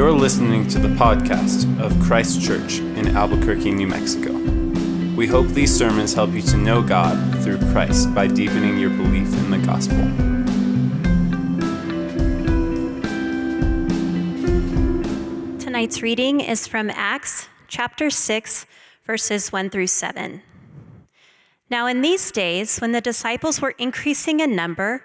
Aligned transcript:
You're 0.00 0.12
listening 0.12 0.66
to 0.68 0.78
the 0.78 0.88
podcast 0.88 1.78
of 1.78 1.92
Christ 2.00 2.40
Church 2.40 2.78
in 2.78 3.14
Albuquerque, 3.14 3.70
New 3.70 3.86
Mexico. 3.86 4.32
We 5.14 5.26
hope 5.26 5.48
these 5.48 5.76
sermons 5.76 6.14
help 6.14 6.30
you 6.30 6.40
to 6.40 6.56
know 6.56 6.80
God 6.80 7.18
through 7.44 7.58
Christ 7.70 8.14
by 8.14 8.26
deepening 8.26 8.78
your 8.78 8.88
belief 8.88 9.30
in 9.34 9.50
the 9.50 9.58
gospel. 9.58 9.98
Tonight's 15.58 16.00
reading 16.00 16.40
is 16.40 16.66
from 16.66 16.88
Acts 16.88 17.50
chapter 17.68 18.08
6, 18.08 18.64
verses 19.04 19.52
1 19.52 19.68
through 19.68 19.88
7. 19.88 20.40
Now, 21.68 21.86
in 21.86 22.00
these 22.00 22.32
days, 22.32 22.78
when 22.78 22.92
the 22.92 23.02
disciples 23.02 23.60
were 23.60 23.74
increasing 23.76 24.40
in 24.40 24.56
number, 24.56 25.04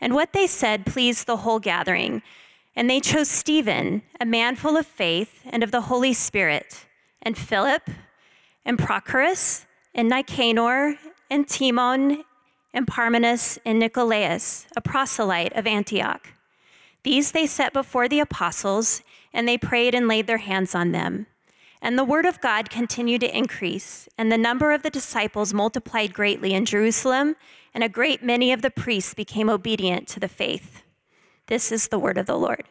And 0.00 0.14
what 0.14 0.32
they 0.32 0.46
said 0.46 0.86
pleased 0.86 1.26
the 1.26 1.38
whole 1.38 1.58
gathering. 1.58 2.22
And 2.76 2.88
they 2.88 3.00
chose 3.00 3.28
Stephen, 3.28 4.02
a 4.20 4.24
man 4.24 4.56
full 4.56 4.76
of 4.76 4.86
faith 4.86 5.42
and 5.46 5.62
of 5.62 5.70
the 5.72 5.82
Holy 5.82 6.12
Spirit, 6.12 6.86
and 7.22 7.36
Philip, 7.36 7.90
and 8.64 8.78
Prochorus, 8.78 9.66
and 9.94 10.08
Nicanor, 10.08 10.96
and 11.30 11.48
Timon, 11.48 12.24
and 12.72 12.86
Parmenas, 12.86 13.58
and 13.64 13.80
Nicolaus, 13.80 14.66
a 14.76 14.80
proselyte 14.80 15.52
of 15.54 15.66
Antioch. 15.66 16.28
These 17.02 17.32
they 17.32 17.46
set 17.46 17.72
before 17.72 18.08
the 18.08 18.20
apostles, 18.20 19.02
and 19.32 19.48
they 19.48 19.58
prayed 19.58 19.94
and 19.94 20.06
laid 20.06 20.26
their 20.26 20.38
hands 20.38 20.74
on 20.74 20.92
them. 20.92 21.26
And 21.80 21.98
the 21.98 22.04
word 22.04 22.26
of 22.26 22.40
God 22.40 22.70
continued 22.70 23.20
to 23.20 23.36
increase, 23.36 24.08
and 24.18 24.32
the 24.32 24.38
number 24.38 24.72
of 24.72 24.82
the 24.82 24.90
disciples 24.90 25.54
multiplied 25.54 26.12
greatly 26.12 26.52
in 26.52 26.64
Jerusalem, 26.64 27.36
and 27.72 27.84
a 27.84 27.88
great 27.88 28.22
many 28.22 28.52
of 28.52 28.62
the 28.62 28.70
priests 28.70 29.14
became 29.14 29.48
obedient 29.48 30.08
to 30.08 30.20
the 30.20 30.28
faith. 30.28 30.82
This 31.46 31.70
is 31.70 31.88
the 31.88 31.98
word 31.98 32.18
of 32.18 32.26
the 32.26 32.36
Lord. 32.36 32.64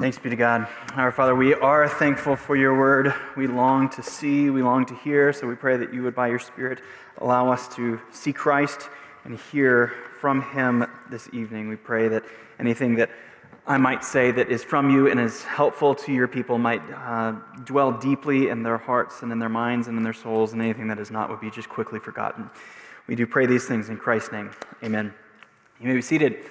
Thanks 0.00 0.18
be 0.18 0.28
to 0.28 0.36
God. 0.36 0.66
Our 0.94 1.12
Father, 1.12 1.36
we 1.36 1.54
are 1.54 1.88
thankful 1.88 2.34
for 2.34 2.56
your 2.56 2.76
word. 2.76 3.14
We 3.36 3.46
long 3.46 3.88
to 3.90 4.02
see, 4.02 4.50
we 4.50 4.60
long 4.60 4.84
to 4.86 4.94
hear, 4.96 5.32
so 5.32 5.46
we 5.46 5.54
pray 5.54 5.76
that 5.76 5.94
you 5.94 6.02
would, 6.02 6.16
by 6.16 6.26
your 6.26 6.40
Spirit, 6.40 6.80
allow 7.18 7.52
us 7.52 7.68
to 7.76 8.00
see 8.10 8.32
Christ 8.32 8.88
and 9.24 9.38
hear 9.38 9.92
from 10.20 10.42
him 10.42 10.84
this 11.10 11.28
evening. 11.32 11.68
We 11.68 11.76
pray 11.76 12.08
that 12.08 12.24
anything 12.58 12.96
that 12.96 13.10
I 13.66 13.78
might 13.78 14.04
say, 14.04 14.30
that 14.30 14.50
is 14.50 14.62
from 14.62 14.90
you 14.90 15.10
and 15.10 15.18
is 15.18 15.42
helpful 15.42 15.94
to 15.94 16.12
your 16.12 16.28
people 16.28 16.58
might 16.58 16.82
uh, 16.92 17.32
dwell 17.64 17.92
deeply 17.92 18.50
in 18.50 18.62
their 18.62 18.76
hearts 18.76 19.22
and 19.22 19.32
in 19.32 19.38
their 19.38 19.48
minds 19.48 19.88
and 19.88 19.96
in 19.96 20.04
their 20.04 20.12
souls, 20.12 20.52
and 20.52 20.60
anything 20.60 20.86
that 20.88 20.98
is 20.98 21.10
not 21.10 21.30
would 21.30 21.40
be 21.40 21.50
just 21.50 21.70
quickly 21.70 21.98
forgotten. 21.98 22.50
We 23.06 23.14
do 23.14 23.26
pray 23.26 23.46
these 23.46 23.66
things 23.66 23.88
in 23.88 23.96
Christ's 23.96 24.32
name. 24.32 24.50
Amen. 24.82 25.14
You 25.80 25.88
may 25.88 25.94
be 25.94 26.02
seated. 26.02 26.44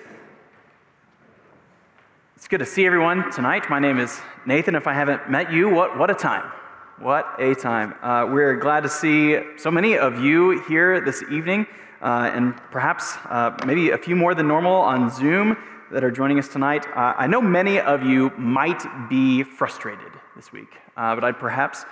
It's 2.35 2.47
good 2.47 2.61
to 2.61 2.65
see 2.65 2.83
everyone 2.87 3.31
tonight. 3.31 3.69
My 3.69 3.79
name 3.79 3.99
is 3.99 4.19
Nathan. 4.47 4.73
If 4.73 4.87
I 4.87 4.93
haven't 4.93 5.29
met 5.29 5.53
you, 5.53 5.69
what, 5.69 5.95
what 5.99 6.09
a 6.09 6.15
time. 6.15 6.51
What 6.97 7.35
a 7.37 7.53
time. 7.53 7.93
Uh, 8.01 8.25
we're 8.31 8.55
glad 8.55 8.81
to 8.83 8.89
see 8.89 9.39
so 9.57 9.69
many 9.69 9.99
of 9.99 10.19
you 10.19 10.63
here 10.63 10.99
this 10.99 11.23
evening, 11.31 11.67
uh, 12.01 12.31
and 12.33 12.57
perhaps 12.71 13.17
uh, 13.25 13.55
maybe 13.67 13.91
a 13.91 13.99
few 13.99 14.15
more 14.15 14.33
than 14.33 14.47
normal 14.47 14.75
on 14.75 15.11
Zoom 15.11 15.55
that 15.93 16.03
are 16.03 16.09
joining 16.09 16.39
us 16.39 16.47
tonight. 16.47 16.87
Uh, 16.87 17.13
I 17.15 17.27
know 17.27 17.39
many 17.39 17.79
of 17.79 18.01
you 18.01 18.31
might 18.31 18.83
be 19.09 19.43
frustrated 19.43 20.11
this 20.35 20.51
week, 20.51 20.79
uh, 20.97 21.13
but 21.13 21.23
I'd 21.23 21.37
perhaps 21.37 21.85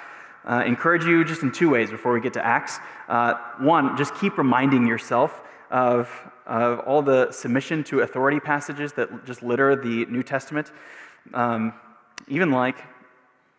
uh, 0.44 0.64
encourage 0.66 1.06
you 1.06 1.24
just 1.24 1.44
in 1.44 1.52
two 1.52 1.70
ways 1.70 1.92
before 1.92 2.12
we 2.12 2.20
get 2.20 2.34
to 2.34 2.44
Acts. 2.44 2.80
Uh, 3.08 3.36
one, 3.60 3.96
just 3.96 4.16
keep 4.16 4.40
reminding 4.40 4.88
yourself 4.88 5.42
of, 5.70 6.10
of 6.48 6.80
all 6.80 7.04
the 7.04 7.32
submission 7.32 7.84
to 7.86 8.00
authority 8.00 8.40
passages 8.40 8.92
that 8.94 9.24
just 9.24 9.44
litter 9.44 9.76
the 9.76 10.08
New 10.08 10.24
Testament. 10.24 10.72
Um, 11.36 11.74
even 12.28 12.50
like 12.50 12.78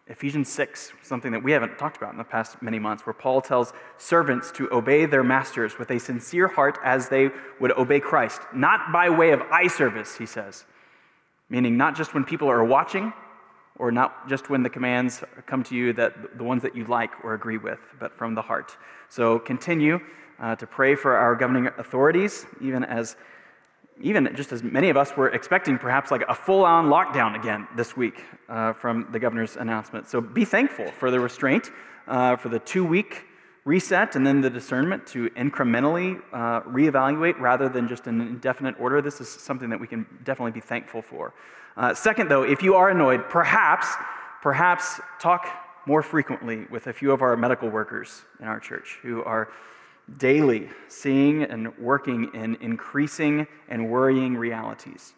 Ephesians 0.08 0.48
6, 0.48 0.92
something 1.02 1.30
that 1.30 1.42
we 1.42 1.52
haven't 1.52 1.78
talked 1.78 1.96
about 1.96 2.10
in 2.12 2.18
the 2.18 2.24
past 2.24 2.60
many 2.60 2.78
months, 2.78 3.06
where 3.06 3.14
Paul 3.14 3.40
tells 3.40 3.72
servants 3.98 4.50
to 4.52 4.72
obey 4.72 5.06
their 5.06 5.22
masters 5.22 5.78
with 5.78 5.90
a 5.90 5.98
sincere 5.98 6.48
heart 6.48 6.78
as 6.84 7.08
they 7.08 7.30
would 7.60 7.70
obey 7.72 8.00
Christ, 8.00 8.40
not 8.52 8.92
by 8.92 9.08
way 9.10 9.30
of 9.30 9.40
eye 9.42 9.68
service, 9.68 10.16
he 10.16 10.26
says, 10.26 10.64
meaning 11.48 11.76
not 11.76 11.96
just 11.96 12.14
when 12.14 12.24
people 12.24 12.48
are 12.50 12.64
watching, 12.64 13.12
or 13.76 13.90
not 13.90 14.28
just 14.28 14.50
when 14.50 14.62
the 14.62 14.70
commands 14.70 15.22
come 15.46 15.62
to 15.64 15.74
you 15.74 15.92
that 15.92 16.36
the 16.36 16.44
ones 16.44 16.62
that 16.62 16.76
you 16.76 16.84
like 16.86 17.10
or 17.24 17.34
agree 17.34 17.58
with, 17.58 17.80
but 17.98 18.16
from 18.16 18.34
the 18.34 18.42
heart. 18.42 18.76
So 19.08 19.38
continue 19.38 20.00
uh, 20.38 20.56
to 20.56 20.66
pray 20.66 20.94
for 20.94 21.16
our 21.16 21.34
governing 21.34 21.68
authorities, 21.78 22.46
even 22.60 22.84
as 22.84 23.16
even 24.00 24.34
just 24.34 24.52
as 24.52 24.62
many 24.62 24.90
of 24.90 24.96
us 24.96 25.16
were 25.16 25.28
expecting 25.30 25.78
perhaps 25.78 26.10
like 26.10 26.22
a 26.28 26.34
full 26.34 26.64
on 26.64 26.86
lockdown 26.86 27.38
again 27.38 27.68
this 27.76 27.96
week 27.96 28.24
uh, 28.48 28.72
from 28.72 29.08
the 29.12 29.18
governor's 29.18 29.56
announcement. 29.56 30.08
So 30.08 30.20
be 30.20 30.44
thankful 30.44 30.90
for 30.98 31.10
the 31.10 31.20
restraint, 31.20 31.70
uh, 32.06 32.36
for 32.36 32.48
the 32.48 32.58
two 32.58 32.84
week 32.84 33.26
reset, 33.64 34.16
and 34.16 34.26
then 34.26 34.40
the 34.40 34.50
discernment 34.50 35.06
to 35.06 35.30
incrementally 35.30 36.20
uh, 36.32 36.62
reevaluate 36.62 37.38
rather 37.38 37.68
than 37.68 37.86
just 37.86 38.06
an 38.06 38.20
indefinite 38.20 38.74
order. 38.80 39.00
This 39.00 39.20
is 39.20 39.28
something 39.28 39.70
that 39.70 39.78
we 39.78 39.86
can 39.86 40.06
definitely 40.24 40.52
be 40.52 40.60
thankful 40.60 41.02
for. 41.02 41.34
Uh, 41.76 41.94
second, 41.94 42.28
though, 42.28 42.42
if 42.42 42.62
you 42.62 42.74
are 42.74 42.90
annoyed, 42.90 43.28
perhaps, 43.28 43.86
perhaps 44.42 45.00
talk 45.20 45.46
more 45.86 46.02
frequently 46.02 46.66
with 46.70 46.86
a 46.88 46.92
few 46.92 47.12
of 47.12 47.22
our 47.22 47.36
medical 47.36 47.68
workers 47.68 48.22
in 48.40 48.46
our 48.46 48.60
church 48.60 48.98
who 49.02 49.22
are 49.24 49.48
daily 50.18 50.68
seeing 50.88 51.42
and 51.42 51.76
working 51.78 52.30
in 52.34 52.56
increasing 52.60 53.46
and 53.68 53.90
worrying 53.90 54.36
realities. 54.36 55.14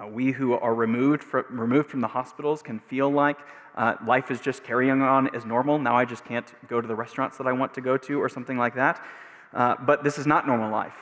Uh, 0.00 0.06
we 0.06 0.30
who 0.30 0.54
are 0.54 0.74
removed 0.74 1.22
from, 1.22 1.44
removed 1.48 1.90
from 1.90 2.00
the 2.00 2.08
hospitals 2.08 2.62
can 2.62 2.78
feel 2.78 3.10
like 3.10 3.38
uh, 3.76 3.94
life 4.06 4.30
is 4.30 4.40
just 4.40 4.62
carrying 4.64 5.02
on 5.02 5.34
as 5.34 5.44
normal. 5.44 5.78
Now 5.78 5.96
I 5.96 6.04
just 6.04 6.24
can't 6.24 6.46
go 6.68 6.80
to 6.80 6.86
the 6.86 6.94
restaurants 6.94 7.38
that 7.38 7.46
I 7.46 7.52
want 7.52 7.74
to 7.74 7.80
go 7.80 7.96
to 7.96 8.20
or 8.20 8.28
something 8.28 8.56
like 8.56 8.74
that. 8.74 9.04
Uh, 9.52 9.74
but 9.84 10.04
this 10.04 10.18
is 10.18 10.26
not 10.26 10.46
normal 10.46 10.70
life. 10.70 10.96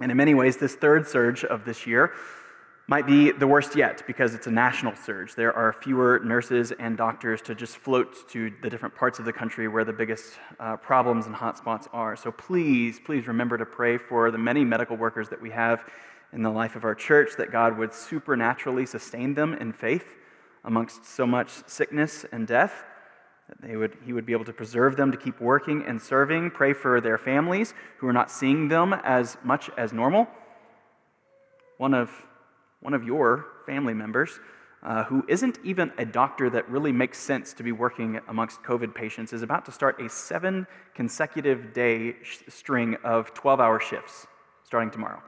And 0.00 0.10
in 0.10 0.16
many 0.16 0.34
ways, 0.34 0.58
this 0.58 0.74
third 0.74 1.06
surge 1.06 1.44
of 1.44 1.64
this 1.64 1.86
year 1.86 2.12
might 2.88 3.06
be 3.06 3.32
the 3.32 3.46
worst 3.46 3.74
yet 3.74 4.04
because 4.06 4.34
it's 4.34 4.46
a 4.46 4.50
national 4.50 4.94
surge. 4.94 5.34
There 5.34 5.52
are 5.52 5.72
fewer 5.72 6.20
nurses 6.24 6.72
and 6.78 6.96
doctors 6.96 7.42
to 7.42 7.54
just 7.54 7.78
float 7.78 8.28
to 8.30 8.52
the 8.62 8.70
different 8.70 8.94
parts 8.94 9.18
of 9.18 9.24
the 9.24 9.32
country 9.32 9.66
where 9.66 9.84
the 9.84 9.92
biggest 9.92 10.34
uh, 10.60 10.76
problems 10.76 11.26
and 11.26 11.34
hotspots 11.34 11.88
are. 11.92 12.14
So 12.14 12.30
please, 12.30 13.00
please 13.04 13.26
remember 13.26 13.58
to 13.58 13.66
pray 13.66 13.98
for 13.98 14.30
the 14.30 14.38
many 14.38 14.64
medical 14.64 14.96
workers 14.96 15.28
that 15.30 15.42
we 15.42 15.50
have 15.50 15.84
in 16.32 16.42
the 16.42 16.50
life 16.50 16.76
of 16.76 16.84
our 16.84 16.94
church, 16.94 17.30
that 17.38 17.50
God 17.50 17.76
would 17.76 17.92
supernaturally 17.92 18.86
sustain 18.86 19.34
them 19.34 19.54
in 19.54 19.72
faith 19.72 20.06
amongst 20.64 21.04
so 21.04 21.26
much 21.26 21.50
sickness 21.66 22.24
and 22.30 22.46
death. 22.46 22.84
That 23.48 23.68
they 23.68 23.76
would, 23.76 23.96
he 24.04 24.12
would 24.12 24.26
be 24.26 24.32
able 24.32 24.44
to 24.44 24.52
preserve 24.52 24.96
them 24.96 25.10
to 25.10 25.18
keep 25.18 25.40
working 25.40 25.84
and 25.86 26.00
serving. 26.00 26.50
Pray 26.50 26.72
for 26.72 27.00
their 27.00 27.18
families 27.18 27.74
who 27.98 28.06
are 28.06 28.12
not 28.12 28.30
seeing 28.30 28.68
them 28.68 28.92
as 28.92 29.38
much 29.42 29.70
as 29.76 29.92
normal. 29.92 30.28
One 31.78 31.94
of 31.94 32.10
one 32.80 32.94
of 32.94 33.04
your 33.04 33.46
family 33.66 33.94
members, 33.94 34.38
uh, 34.82 35.04
who 35.04 35.24
isn't 35.28 35.58
even 35.64 35.90
a 35.98 36.04
doctor 36.04 36.48
that 36.50 36.68
really 36.68 36.92
makes 36.92 37.18
sense 37.18 37.52
to 37.54 37.62
be 37.62 37.72
working 37.72 38.20
amongst 38.28 38.62
COVID 38.62 38.94
patients, 38.94 39.32
is 39.32 39.42
about 39.42 39.64
to 39.64 39.72
start 39.72 40.00
a 40.00 40.08
seven 40.08 40.66
consecutive 40.94 41.72
day 41.72 42.16
sh- 42.22 42.38
string 42.48 42.96
of 43.02 43.34
12 43.34 43.60
hour 43.60 43.80
shifts 43.80 44.26
starting 44.64 44.90
tomorrow. 44.90 45.22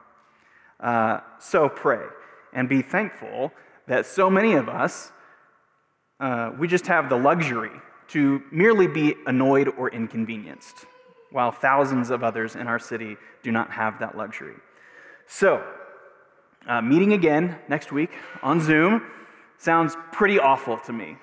Uh, 0.79 1.19
so 1.39 1.67
pray 1.67 2.05
and 2.53 2.69
be 2.69 2.81
thankful 2.81 3.51
that 3.87 4.05
so 4.05 4.29
many 4.29 4.53
of 4.53 4.69
us, 4.69 5.11
uh, 6.19 6.51
we 6.57 6.67
just 6.67 6.87
have 6.87 7.09
the 7.09 7.17
luxury 7.17 7.71
to 8.09 8.41
merely 8.51 8.87
be 8.87 9.15
annoyed 9.27 9.67
or 9.77 9.89
inconvenienced, 9.89 10.85
while 11.31 11.51
thousands 11.51 12.09
of 12.09 12.23
others 12.23 12.55
in 12.55 12.67
our 12.67 12.79
city 12.79 13.17
do 13.43 13.51
not 13.51 13.71
have 13.71 13.99
that 13.99 14.17
luxury. 14.17 14.55
So, 15.27 15.63
uh, 16.67 16.81
meeting 16.81 17.13
again 17.13 17.57
next 17.67 17.91
week 17.91 18.11
on 18.41 18.61
Zoom 18.61 19.03
sounds 19.57 19.95
pretty 20.11 20.39
awful 20.39 20.77
to 20.77 20.93
me. 20.93 21.17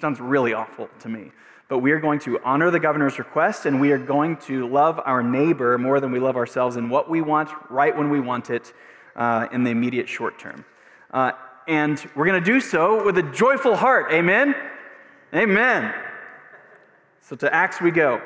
Sounds 0.00 0.20
really 0.20 0.52
awful 0.52 0.88
to 1.00 1.08
me. 1.08 1.30
But 1.68 1.78
we 1.78 1.92
are 1.92 2.00
going 2.00 2.18
to 2.20 2.38
honor 2.44 2.70
the 2.70 2.80
governor's 2.80 3.18
request 3.18 3.66
and 3.66 3.80
we 3.80 3.92
are 3.92 3.98
going 3.98 4.36
to 4.48 4.68
love 4.68 5.00
our 5.04 5.22
neighbor 5.22 5.78
more 5.78 5.98
than 6.00 6.12
we 6.12 6.18
love 6.18 6.36
ourselves 6.36 6.76
and 6.76 6.90
what 6.90 7.08
we 7.08 7.20
want 7.20 7.48
right 7.70 7.96
when 7.96 8.10
we 8.10 8.20
want 8.20 8.50
it 8.50 8.72
uh, 9.16 9.46
in 9.52 9.64
the 9.64 9.70
immediate 9.70 10.08
short 10.08 10.38
term. 10.38 10.64
Uh, 11.10 11.32
and 11.66 12.04
we're 12.14 12.26
going 12.26 12.42
to 12.42 12.44
do 12.44 12.60
so 12.60 13.04
with 13.04 13.16
a 13.18 13.22
joyful 13.22 13.76
heart. 13.76 14.12
Amen? 14.12 14.54
Amen. 15.32 15.94
So 17.22 17.34
to 17.36 17.52
Acts 17.52 17.80
we 17.80 17.90
go. 17.90 18.20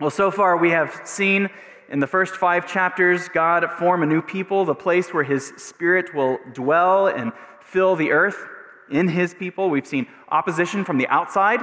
Well, 0.00 0.10
so 0.10 0.30
far 0.30 0.56
we 0.56 0.70
have 0.70 1.02
seen 1.04 1.50
in 1.88 2.00
the 2.00 2.06
first 2.06 2.34
five 2.34 2.66
chapters 2.66 3.28
God 3.28 3.64
form 3.78 4.02
a 4.02 4.06
new 4.06 4.22
people, 4.22 4.64
the 4.64 4.74
place 4.74 5.12
where 5.14 5.24
his 5.24 5.52
spirit 5.56 6.14
will 6.14 6.38
dwell 6.52 7.06
and 7.06 7.32
fill 7.60 7.96
the 7.96 8.10
earth 8.10 8.46
in 8.90 9.08
his 9.08 9.34
people. 9.34 9.70
We've 9.70 9.86
seen 9.86 10.06
opposition 10.28 10.84
from 10.84 10.98
the 10.98 11.08
outside, 11.08 11.60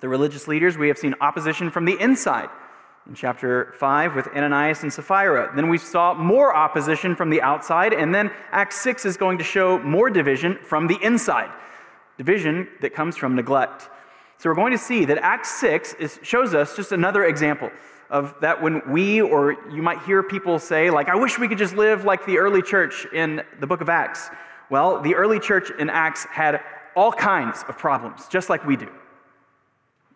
the 0.00 0.08
religious 0.08 0.48
leaders. 0.48 0.78
We 0.78 0.88
have 0.88 0.98
seen 0.98 1.14
opposition 1.20 1.70
from 1.70 1.84
the 1.84 1.98
inside 2.00 2.48
in 3.08 3.14
chapter 3.14 3.74
5 3.78 4.14
with 4.14 4.28
Ananias 4.28 4.82
and 4.82 4.92
Sapphira. 4.92 5.52
Then 5.54 5.68
we 5.68 5.78
saw 5.78 6.14
more 6.14 6.54
opposition 6.54 7.16
from 7.16 7.30
the 7.30 7.42
outside, 7.42 7.92
and 7.92 8.14
then 8.14 8.30
Acts 8.52 8.80
6 8.80 9.04
is 9.04 9.16
going 9.16 9.38
to 9.38 9.44
show 9.44 9.78
more 9.80 10.08
division 10.08 10.58
from 10.62 10.86
the 10.86 10.98
inside, 11.02 11.50
division 12.16 12.68
that 12.80 12.94
comes 12.94 13.16
from 13.16 13.34
neglect. 13.34 13.88
So 14.38 14.50
we're 14.50 14.54
going 14.54 14.72
to 14.72 14.78
see 14.78 15.04
that 15.06 15.18
Acts 15.18 15.50
6 15.60 15.94
is, 15.94 16.20
shows 16.22 16.54
us 16.54 16.76
just 16.76 16.92
another 16.92 17.24
example 17.24 17.70
of 18.12 18.34
that 18.42 18.62
when 18.62 18.82
we, 18.88 19.22
or 19.22 19.56
you 19.70 19.82
might 19.82 20.02
hear 20.02 20.22
people 20.22 20.58
say, 20.58 20.90
like, 20.90 21.08
I 21.08 21.16
wish 21.16 21.38
we 21.38 21.48
could 21.48 21.58
just 21.58 21.74
live 21.74 22.04
like 22.04 22.24
the 22.26 22.38
early 22.38 22.60
church 22.60 23.06
in 23.12 23.42
the 23.58 23.66
book 23.66 23.80
of 23.80 23.88
Acts. 23.88 24.28
Well, 24.70 25.00
the 25.00 25.14
early 25.14 25.40
church 25.40 25.70
in 25.78 25.88
Acts 25.88 26.24
had 26.26 26.60
all 26.94 27.10
kinds 27.10 27.64
of 27.68 27.78
problems, 27.78 28.28
just 28.28 28.50
like 28.50 28.66
we 28.66 28.76
do. 28.76 28.90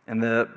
And 0.07 0.23
the 0.23 0.49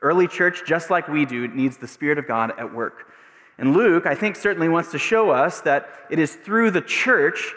early 0.00 0.26
church, 0.26 0.62
just 0.66 0.88
like 0.90 1.06
we 1.06 1.26
do, 1.26 1.46
needs 1.48 1.76
the 1.76 1.86
Spirit 1.86 2.18
of 2.18 2.26
God 2.26 2.52
at 2.58 2.74
work. 2.74 3.12
And 3.58 3.74
Luke, 3.74 4.06
I 4.06 4.14
think, 4.14 4.34
certainly 4.34 4.68
wants 4.68 4.90
to 4.92 4.98
show 4.98 5.30
us 5.30 5.60
that 5.62 5.88
it 6.10 6.18
is 6.18 6.34
through 6.34 6.70
the 6.70 6.80
church 6.80 7.54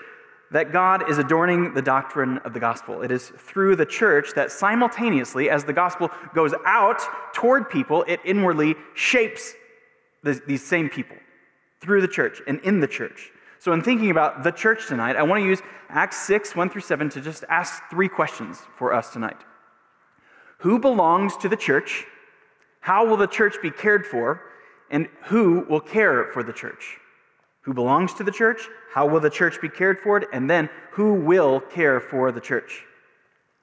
that 0.51 0.72
God 0.72 1.10
is 1.10 1.18
adorning 1.18 1.74
the 1.74 1.81
doctrine 1.81 2.40
of 2.40 2.54
the 2.54 2.60
gospel. 2.60 3.01
It 3.01 3.12
is 3.12 3.28
through 3.28 3.75
the 3.75 3.86
church 3.86 4.34
that 4.36 4.51
simultaneously, 4.51 5.50
as 5.50 5.63
the 5.63 5.74
gospel 5.74 6.10
goes 6.34 6.54
out 6.66 7.01
toward 7.34 7.69
people, 7.69 8.04
it 8.07 8.19
inwardly 8.25 8.75
shapes 8.96 9.54
these 10.24 10.66
same 10.66 10.90
people 10.90 11.18
through 11.80 12.01
the 12.01 12.07
church 12.07 12.42
and 12.48 12.60
in 12.62 12.80
the 12.80 12.88
church. 12.88 13.31
So, 13.60 13.74
in 13.74 13.81
thinking 13.81 14.10
about 14.10 14.44
the 14.44 14.51
church 14.51 14.88
tonight, 14.88 15.16
I 15.16 15.24
want 15.24 15.42
to 15.42 15.46
use 15.46 15.62
Acts 15.90 16.18
6, 16.25 16.56
1 16.56 16.69
through 16.69 16.81
7 16.81 17.10
to 17.10 17.22
just 17.22 17.44
ask 17.50 17.84
three 17.90 18.07
questions 18.07 18.62
for 18.78 18.94
us 18.94 19.12
tonight. 19.12 19.38
Who 20.60 20.80
belongs 20.80 21.36
to 21.38 21.50
the 21.50 21.57
church? 21.57 22.06
How 22.80 23.06
will 23.06 23.18
the 23.18 23.28
church 23.28 23.56
be 23.62 23.72
cared 23.72 24.06
for? 24.06 24.42
And 24.90 25.07
who 25.24 25.66
will 25.69 25.81
care 25.81 26.31
for 26.31 26.42
the 26.42 26.54
church? 26.54 26.98
Who 27.61 27.73
belongs 27.73 28.13
to 28.15 28.23
the 28.23 28.31
church? 28.31 28.67
How 28.94 29.06
will 29.06 29.19
the 29.19 29.29
church 29.29 29.61
be 29.61 29.69
cared 29.69 30.00
for? 30.00 30.23
And 30.33 30.50
then 30.50 30.69
who 30.91 31.13
will 31.13 31.59
care 31.59 32.00
for 32.00 32.31
the 32.31 32.41
church? 32.41 32.85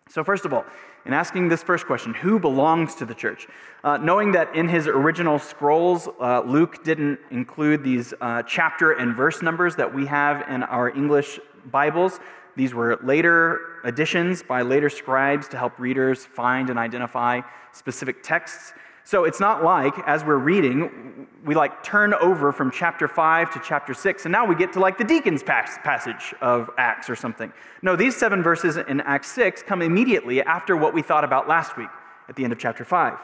So, 0.08 0.22
first 0.22 0.44
of 0.44 0.52
all, 0.52 0.64
in 1.04 1.12
asking 1.12 1.48
this 1.48 1.62
first 1.62 1.87
question, 1.87 2.14
who 2.14 2.38
belongs 2.38 2.94
to 2.96 3.04
the 3.04 3.14
church? 3.14 3.46
Uh, 3.82 3.96
knowing 3.96 4.32
that 4.32 4.54
in 4.54 4.69
his 4.69 4.87
original 4.87 5.38
scrolls, 5.38 6.08
uh, 6.20 6.43
Luke 6.44 6.84
didn't 6.84 7.19
include 7.31 7.82
these 7.82 8.12
uh, 8.20 8.43
chapter 8.43 8.93
and 8.93 9.16
verse 9.16 9.43
numbers 9.43 9.76
that 9.76 9.93
we 9.93 10.06
have 10.06 10.48
in 10.48 10.62
our 10.64 10.90
English 10.90 11.40
Bibles. 11.70 12.20
These 12.56 12.75
were 12.75 12.98
later 13.02 13.81
additions 13.84 14.43
by 14.43 14.62
later 14.62 14.88
scribes 14.88 15.48
to 15.48 15.58
help 15.58 15.78
readers 15.78 16.25
find 16.25 16.70
and 16.70 16.78
identify 16.78 17.40
specific 17.72 18.22
texts. 18.22 18.72
So 19.06 19.23
it's 19.23 19.38
not 19.38 19.62
like, 19.62 19.97
as 20.08 20.25
we're 20.25 20.35
reading, 20.35 21.29
we 21.44 21.55
like 21.55 21.85
turn 21.85 22.12
over 22.14 22.50
from 22.50 22.73
chapter 22.73 23.06
5 23.06 23.53
to 23.53 23.61
chapter 23.64 23.94
6, 23.94 24.25
and 24.25 24.32
now 24.32 24.44
we 24.44 24.56
get 24.56 24.73
to 24.73 24.81
like 24.81 24.99
the 24.99 25.05
deacon's 25.05 25.44
passage 25.44 26.35
of 26.41 26.69
Acts 26.76 27.08
or 27.08 27.14
something. 27.14 27.53
No, 27.82 27.94
these 27.94 28.17
seven 28.17 28.43
verses 28.43 28.76
in 28.76 29.00
Acts 29.03 29.31
6 29.31 29.62
come 29.62 29.81
immediately 29.81 30.43
after 30.43 30.76
what 30.76 30.93
we 30.93 31.03
thought 31.03 31.23
about 31.23 31.47
last 31.47 31.76
week 31.76 31.87
at 32.29 32.35
the 32.35 32.43
end 32.43 32.53
of 32.53 32.58
chapter 32.58 32.85
5. 32.85 33.17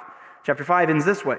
Chapter 0.47 0.63
5 0.63 0.89
ends 0.89 1.05
this 1.05 1.25
way, 1.25 1.39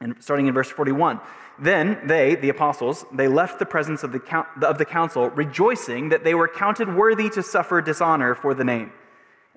and 0.00 0.14
starting 0.20 0.46
in 0.46 0.54
verse 0.54 0.70
41. 0.70 1.18
Then 1.58 1.98
they, 2.04 2.36
the 2.36 2.50
apostles, 2.50 3.06
they 3.12 3.26
left 3.26 3.58
the 3.58 3.66
presence 3.66 4.04
of 4.04 4.12
the, 4.12 4.46
of 4.62 4.78
the 4.78 4.84
council, 4.84 5.30
rejoicing 5.30 6.10
that 6.10 6.22
they 6.22 6.36
were 6.36 6.46
counted 6.46 6.94
worthy 6.94 7.28
to 7.30 7.42
suffer 7.42 7.80
dishonor 7.80 8.36
for 8.36 8.54
the 8.54 8.62
name. 8.62 8.92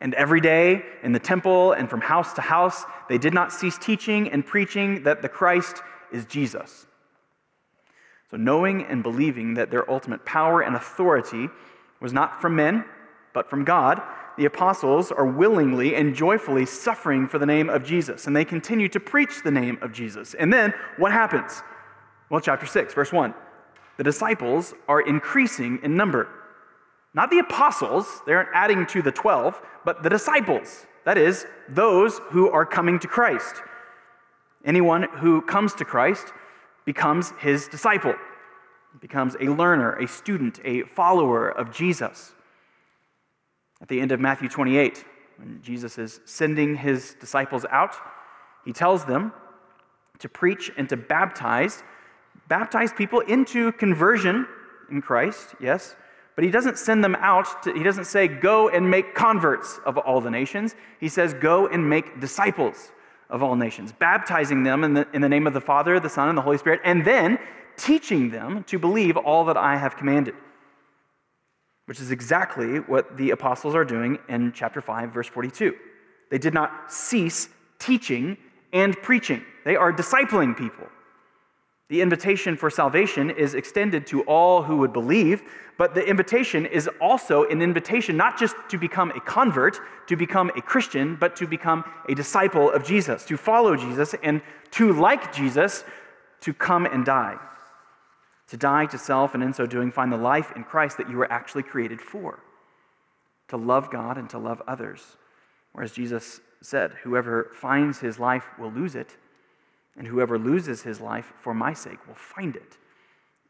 And 0.01 0.15
every 0.15 0.41
day 0.41 0.83
in 1.03 1.11
the 1.11 1.19
temple 1.19 1.73
and 1.73 1.89
from 1.89 2.01
house 2.01 2.33
to 2.33 2.41
house, 2.41 2.83
they 3.07 3.19
did 3.19 3.33
not 3.33 3.53
cease 3.53 3.77
teaching 3.77 4.29
and 4.29 4.45
preaching 4.45 5.03
that 5.03 5.21
the 5.21 5.29
Christ 5.29 5.81
is 6.11 6.25
Jesus. 6.25 6.87
So, 8.31 8.37
knowing 8.37 8.83
and 8.85 9.03
believing 9.03 9.53
that 9.53 9.69
their 9.69 9.89
ultimate 9.89 10.25
power 10.25 10.61
and 10.61 10.75
authority 10.75 11.49
was 11.99 12.13
not 12.13 12.41
from 12.41 12.55
men, 12.55 12.83
but 13.33 13.49
from 13.49 13.63
God, 13.63 14.01
the 14.37 14.45
apostles 14.45 15.11
are 15.11 15.25
willingly 15.25 15.95
and 15.95 16.15
joyfully 16.15 16.65
suffering 16.65 17.27
for 17.27 17.37
the 17.37 17.45
name 17.45 17.69
of 17.69 17.83
Jesus. 17.83 18.25
And 18.25 18.35
they 18.35 18.45
continue 18.45 18.87
to 18.89 18.99
preach 18.99 19.43
the 19.43 19.51
name 19.51 19.77
of 19.81 19.91
Jesus. 19.91 20.33
And 20.33 20.51
then 20.51 20.73
what 20.97 21.11
happens? 21.11 21.61
Well, 22.29 22.41
chapter 22.41 22.65
6, 22.65 22.93
verse 22.93 23.11
1. 23.11 23.35
The 23.97 24.03
disciples 24.03 24.73
are 24.87 25.01
increasing 25.01 25.79
in 25.83 25.95
number. 25.95 26.27
Not 27.13 27.29
the 27.29 27.39
apostles, 27.39 28.21
they 28.25 28.33
aren't 28.33 28.49
adding 28.53 28.85
to 28.87 29.01
the 29.01 29.11
12, 29.11 29.61
but 29.83 30.03
the 30.03 30.09
disciples. 30.09 30.85
That 31.03 31.17
is, 31.17 31.45
those 31.67 32.19
who 32.29 32.49
are 32.49 32.65
coming 32.65 32.99
to 32.99 33.07
Christ. 33.07 33.55
Anyone 34.63 35.03
who 35.03 35.41
comes 35.41 35.73
to 35.75 35.85
Christ 35.85 36.27
becomes 36.85 37.33
his 37.39 37.67
disciple, 37.67 38.15
becomes 38.99 39.35
a 39.39 39.45
learner, 39.45 39.95
a 39.95 40.07
student, 40.07 40.59
a 40.63 40.83
follower 40.83 41.49
of 41.49 41.73
Jesus. 41.73 42.33
At 43.81 43.87
the 43.87 43.99
end 43.99 44.11
of 44.11 44.19
Matthew 44.19 44.47
28, 44.47 45.03
when 45.37 45.59
Jesus 45.61 45.97
is 45.97 46.21
sending 46.25 46.75
his 46.75 47.15
disciples 47.19 47.65
out, 47.71 47.95
he 48.63 48.71
tells 48.71 49.05
them 49.05 49.33
to 50.19 50.29
preach 50.29 50.71
and 50.77 50.87
to 50.89 50.97
baptize, 50.97 51.83
baptize 52.47 52.93
people 52.93 53.21
into 53.21 53.71
conversion 53.73 54.45
in 54.91 55.01
Christ, 55.01 55.55
yes, 55.59 55.95
but 56.35 56.43
he 56.43 56.51
doesn't 56.51 56.77
send 56.77 57.03
them 57.03 57.15
out, 57.15 57.63
to, 57.63 57.73
he 57.73 57.83
doesn't 57.83 58.05
say, 58.05 58.27
go 58.27 58.69
and 58.69 58.89
make 58.89 59.13
converts 59.15 59.79
of 59.85 59.97
all 59.97 60.21
the 60.21 60.31
nations. 60.31 60.75
He 60.99 61.09
says, 61.09 61.33
go 61.33 61.67
and 61.67 61.89
make 61.89 62.19
disciples 62.19 62.91
of 63.29 63.43
all 63.43 63.55
nations, 63.55 63.91
baptizing 63.91 64.63
them 64.63 64.83
in 64.83 64.93
the, 64.93 65.07
in 65.13 65.21
the 65.21 65.29
name 65.29 65.47
of 65.47 65.53
the 65.53 65.61
Father, 65.61 65.99
the 65.99 66.09
Son, 66.09 66.29
and 66.29 66.37
the 66.37 66.41
Holy 66.41 66.57
Spirit, 66.57 66.81
and 66.83 67.05
then 67.05 67.39
teaching 67.77 68.29
them 68.29 68.63
to 68.65 68.77
believe 68.77 69.17
all 69.17 69.45
that 69.45 69.57
I 69.57 69.77
have 69.77 69.97
commanded. 69.97 70.35
Which 71.85 71.99
is 71.99 72.11
exactly 72.11 72.79
what 72.79 73.17
the 73.17 73.31
apostles 73.31 73.75
are 73.75 73.85
doing 73.85 74.19
in 74.29 74.51
chapter 74.53 74.81
5, 74.81 75.11
verse 75.11 75.27
42. 75.27 75.73
They 76.29 76.37
did 76.37 76.53
not 76.53 76.91
cease 76.91 77.49
teaching 77.79 78.37
and 78.73 78.95
preaching, 79.01 79.43
they 79.65 79.75
are 79.75 79.91
discipling 79.91 80.57
people. 80.57 80.87
The 81.91 81.99
invitation 82.01 82.55
for 82.55 82.69
salvation 82.69 83.29
is 83.31 83.53
extended 83.53 84.07
to 84.07 84.21
all 84.21 84.63
who 84.63 84.77
would 84.77 84.93
believe, 84.93 85.43
but 85.77 85.93
the 85.93 86.01
invitation 86.01 86.65
is 86.65 86.89
also 87.01 87.43
an 87.49 87.61
invitation 87.61 88.15
not 88.15 88.39
just 88.39 88.55
to 88.69 88.77
become 88.77 89.11
a 89.11 89.19
convert, 89.19 89.77
to 90.07 90.15
become 90.15 90.51
a 90.55 90.61
Christian, 90.61 91.17
but 91.17 91.35
to 91.35 91.45
become 91.45 91.83
a 92.07 92.15
disciple 92.15 92.71
of 92.71 92.85
Jesus, 92.85 93.25
to 93.25 93.35
follow 93.35 93.75
Jesus, 93.75 94.15
and 94.23 94.41
to, 94.71 94.93
like 94.93 95.35
Jesus, 95.35 95.83
to 96.39 96.53
come 96.53 96.85
and 96.85 97.03
die. 97.03 97.37
To 98.47 98.55
die 98.55 98.85
to 98.85 98.97
self, 98.97 99.33
and 99.33 99.43
in 99.43 99.51
so 99.51 99.65
doing, 99.65 99.91
find 99.91 100.13
the 100.13 100.17
life 100.17 100.53
in 100.55 100.63
Christ 100.63 100.97
that 100.97 101.09
you 101.09 101.17
were 101.17 101.29
actually 101.29 101.63
created 101.63 101.99
for. 101.99 102.39
To 103.49 103.57
love 103.57 103.91
God 103.91 104.17
and 104.17 104.29
to 104.29 104.37
love 104.37 104.61
others. 104.65 105.17
Whereas 105.73 105.91
Jesus 105.91 106.39
said, 106.61 106.93
Whoever 107.03 107.51
finds 107.53 107.99
his 107.99 108.17
life 108.17 108.45
will 108.57 108.71
lose 108.71 108.95
it 108.95 109.17
and 109.97 110.07
whoever 110.07 110.37
loses 110.37 110.81
his 110.81 111.01
life 111.01 111.33
for 111.41 111.53
my 111.53 111.73
sake 111.73 112.05
will 112.07 112.15
find 112.15 112.55
it. 112.55 112.77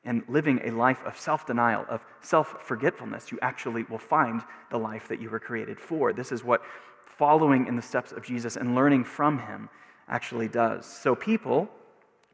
And 0.04 0.24
living 0.28 0.60
a 0.64 0.72
life 0.72 1.04
of 1.06 1.20
self 1.20 1.46
denial, 1.46 1.86
of 1.88 2.04
self 2.22 2.64
forgetfulness, 2.64 3.32
you 3.32 3.38
actually 3.42 3.84
will 3.84 4.00
find 4.00 4.42
the 4.72 4.78
life 4.78 5.08
that 5.10 5.22
you 5.22 5.30
were 5.30 5.40
created 5.40 5.80
for. 5.80 6.12
This 6.12 6.32
is 6.32 6.44
what 6.44 6.64
following 7.06 7.68
in 7.68 7.76
the 7.76 7.82
steps 7.82 8.12
of 8.12 8.24
Jesus 8.24 8.56
and 8.58 8.74
learning 8.74 9.04
from 9.04 9.38
him 9.38 9.70
actually 10.08 10.48
does. 10.48 10.86
So, 10.86 11.14
people 11.14 11.70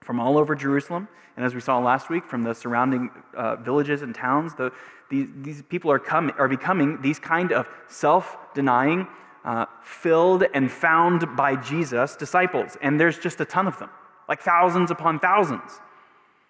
from 0.02 0.20
all 0.20 0.38
over 0.38 0.56
Jerusalem, 0.56 1.10
and 1.36 1.46
as 1.46 1.54
we 1.54 1.60
saw 1.60 1.78
last 1.80 2.10
week, 2.10 2.26
from 2.26 2.44
the 2.44 2.54
surrounding 2.54 3.10
uh, 3.36 3.58
villages 3.58 4.02
and 4.02 4.16
towns, 4.16 4.56
the, 4.56 4.72
these, 5.10 5.28
these 5.42 5.62
people 5.64 5.92
are, 5.92 6.00
come, 6.00 6.32
are 6.38 6.48
becoming 6.48 7.02
these 7.02 7.20
kind 7.20 7.52
of 7.52 7.68
self 7.88 8.38
denying, 8.54 9.08
uh, 9.46 9.66
filled 9.82 10.44
and 10.54 10.72
found 10.72 11.36
by 11.36 11.56
Jesus 11.56 12.16
disciples. 12.16 12.78
And 12.82 13.00
there's 13.00 13.18
just 13.18 13.40
a 13.42 13.46
ton 13.46 13.68
of 13.68 13.78
them 13.80 13.90
like 14.28 14.42
thousands 14.42 14.92
upon 14.92 15.20
thousands. 15.20 15.80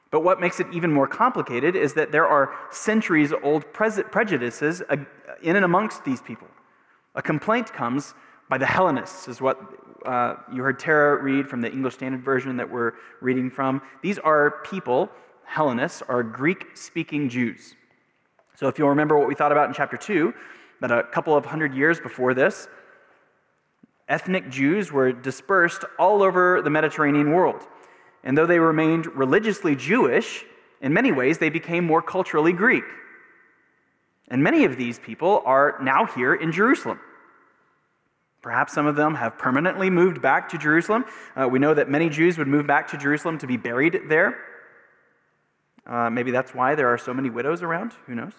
But 0.09 0.21
what 0.21 0.39
makes 0.39 0.59
it 0.59 0.67
even 0.71 0.91
more 0.91 1.07
complicated 1.07 1.75
is 1.75 1.93
that 1.93 2.11
there 2.11 2.25
are 2.25 2.53
centuries 2.71 3.33
old 3.43 3.71
prejudices 3.73 4.81
in 5.43 5.55
and 5.55 5.65
amongst 5.65 6.05
these 6.05 6.21
people. 6.21 6.47
A 7.15 7.21
complaint 7.21 7.73
comes 7.73 8.13
by 8.49 8.57
the 8.57 8.65
Hellenists, 8.65 9.27
is 9.27 9.41
what 9.41 9.59
uh, 10.05 10.35
you 10.53 10.63
heard 10.63 10.79
Tara 10.79 11.21
read 11.21 11.49
from 11.49 11.59
the 11.59 11.69
English 11.69 11.95
Standard 11.95 12.23
Version 12.23 12.55
that 12.57 12.69
we're 12.69 12.93
reading 13.19 13.49
from. 13.49 13.81
These 14.01 14.17
are 14.19 14.61
people, 14.63 15.09
Hellenists, 15.43 16.01
are 16.07 16.23
Greek 16.23 16.67
speaking 16.75 17.27
Jews. 17.27 17.75
So, 18.55 18.67
if 18.67 18.79
you'll 18.79 18.89
remember 18.89 19.17
what 19.17 19.27
we 19.27 19.35
thought 19.35 19.51
about 19.51 19.67
in 19.67 19.73
chapter 19.73 19.97
2, 19.97 20.33
that 20.81 20.91
a 20.91 21.03
couple 21.03 21.35
of 21.35 21.45
hundred 21.45 21.73
years 21.73 21.99
before 21.99 22.33
this, 22.33 22.69
ethnic 24.07 24.49
Jews 24.49 24.91
were 24.91 25.11
dispersed 25.11 25.83
all 25.99 26.23
over 26.23 26.61
the 26.61 26.69
Mediterranean 26.69 27.33
world. 27.33 27.67
And 28.23 28.37
though 28.37 28.45
they 28.45 28.59
remained 28.59 29.05
religiously 29.15 29.75
Jewish, 29.75 30.43
in 30.81 30.93
many 30.93 31.11
ways 31.11 31.37
they 31.37 31.49
became 31.49 31.85
more 31.85 32.01
culturally 32.01 32.53
Greek. 32.53 32.83
And 34.29 34.43
many 34.43 34.65
of 34.65 34.77
these 34.77 34.99
people 34.99 35.41
are 35.45 35.77
now 35.81 36.05
here 36.05 36.33
in 36.33 36.51
Jerusalem. 36.51 36.99
Perhaps 38.41 38.73
some 38.73 38.85
of 38.85 38.95
them 38.95 39.15
have 39.15 39.37
permanently 39.37 39.89
moved 39.89 40.21
back 40.21 40.49
to 40.49 40.57
Jerusalem. 40.57 41.05
Uh, 41.35 41.47
we 41.47 41.59
know 41.59 41.73
that 41.73 41.89
many 41.89 42.09
Jews 42.09 42.37
would 42.37 42.47
move 42.47 42.67
back 42.67 42.87
to 42.89 42.97
Jerusalem 42.97 43.37
to 43.39 43.47
be 43.47 43.57
buried 43.57 44.01
there. 44.07 44.37
Uh, 45.85 46.09
maybe 46.09 46.31
that's 46.31 46.53
why 46.53 46.75
there 46.75 46.87
are 46.87 46.97
so 46.97 47.13
many 47.13 47.29
widows 47.29 47.63
around. 47.63 47.93
Who 48.05 48.15
knows? 48.15 48.33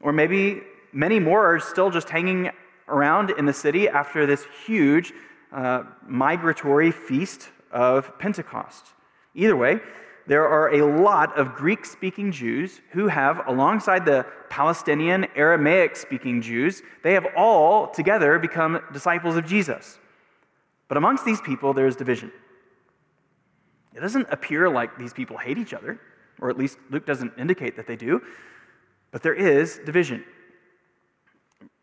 Or 0.00 0.12
maybe 0.12 0.62
many 0.92 1.20
more 1.20 1.54
are 1.54 1.60
still 1.60 1.90
just 1.90 2.08
hanging 2.08 2.50
around 2.90 3.30
in 3.30 3.46
the 3.46 3.52
city 3.52 3.88
after 3.88 4.26
this 4.26 4.46
huge 4.66 5.12
uh, 5.52 5.84
migratory 6.06 6.90
feast 6.90 7.48
of 7.72 8.18
Pentecost. 8.18 8.86
Either 9.34 9.56
way, 9.56 9.80
there 10.26 10.46
are 10.46 10.74
a 10.74 11.00
lot 11.00 11.36
of 11.36 11.54
Greek 11.54 11.84
speaking 11.84 12.30
Jews 12.30 12.80
who 12.90 13.08
have, 13.08 13.46
alongside 13.48 14.04
the 14.04 14.26
Palestinian 14.48 15.26
Aramaic 15.34 15.96
speaking 15.96 16.40
Jews, 16.40 16.82
they 17.02 17.14
have 17.14 17.26
all 17.36 17.88
together 17.88 18.38
become 18.38 18.80
disciples 18.92 19.36
of 19.36 19.46
Jesus. 19.46 19.98
But 20.88 20.96
amongst 20.96 21.24
these 21.24 21.40
people, 21.40 21.72
there 21.72 21.86
is 21.86 21.96
division. 21.96 22.30
It 23.94 24.00
doesn't 24.00 24.28
appear 24.30 24.68
like 24.68 24.96
these 24.98 25.12
people 25.12 25.36
hate 25.36 25.58
each 25.58 25.74
other, 25.74 26.00
or 26.40 26.50
at 26.50 26.56
least 26.56 26.78
Luke 26.90 27.06
doesn't 27.06 27.32
indicate 27.38 27.76
that 27.76 27.86
they 27.86 27.96
do, 27.96 28.22
but 29.10 29.22
there 29.22 29.34
is 29.34 29.80
division. 29.84 30.24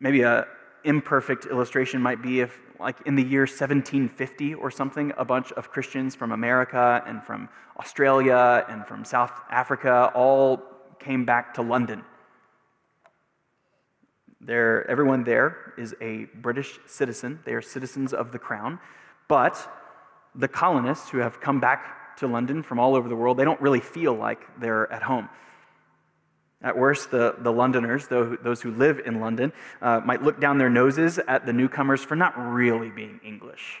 Maybe 0.00 0.22
a 0.22 0.46
imperfect 0.84 1.46
illustration 1.46 2.00
might 2.00 2.22
be 2.22 2.40
if, 2.40 2.58
like 2.78 2.96
in 3.06 3.14
the 3.14 3.22
year 3.22 3.42
1750 3.42 4.54
or 4.54 4.70
something, 4.70 5.12
a 5.16 5.24
bunch 5.24 5.52
of 5.52 5.70
Christians 5.70 6.14
from 6.14 6.32
America 6.32 7.02
and 7.06 7.22
from 7.22 7.48
Australia 7.78 8.64
and 8.68 8.86
from 8.86 9.04
South 9.04 9.32
Africa 9.50 10.10
all 10.14 10.62
came 10.98 11.24
back 11.24 11.54
to 11.54 11.62
London. 11.62 12.04
They're, 14.40 14.88
everyone 14.88 15.24
there 15.24 15.74
is 15.76 15.94
a 16.00 16.26
British 16.34 16.78
citizen. 16.86 17.40
They 17.44 17.54
are 17.54 17.62
citizens 17.62 18.12
of 18.12 18.32
the 18.32 18.38
crown. 18.38 18.78
But 19.26 19.56
the 20.34 20.48
colonists 20.48 21.10
who 21.10 21.18
have 21.18 21.40
come 21.40 21.60
back 21.60 22.16
to 22.18 22.26
London 22.26 22.62
from 22.62 22.78
all 22.78 22.94
over 22.94 23.08
the 23.08 23.16
world, 23.16 23.36
they 23.36 23.44
don't 23.44 23.60
really 23.60 23.80
feel 23.80 24.14
like 24.14 24.40
they're 24.60 24.90
at 24.92 25.02
home. 25.02 25.28
At 26.60 26.76
worst, 26.76 27.12
the, 27.12 27.36
the 27.38 27.52
Londoners, 27.52 28.08
those 28.08 28.60
who 28.60 28.72
live 28.72 29.00
in 29.06 29.20
London, 29.20 29.52
uh, 29.80 30.00
might 30.04 30.22
look 30.22 30.40
down 30.40 30.58
their 30.58 30.70
noses 30.70 31.18
at 31.28 31.46
the 31.46 31.52
newcomers 31.52 32.02
for 32.02 32.16
not 32.16 32.36
really 32.36 32.90
being 32.90 33.20
English. 33.24 33.80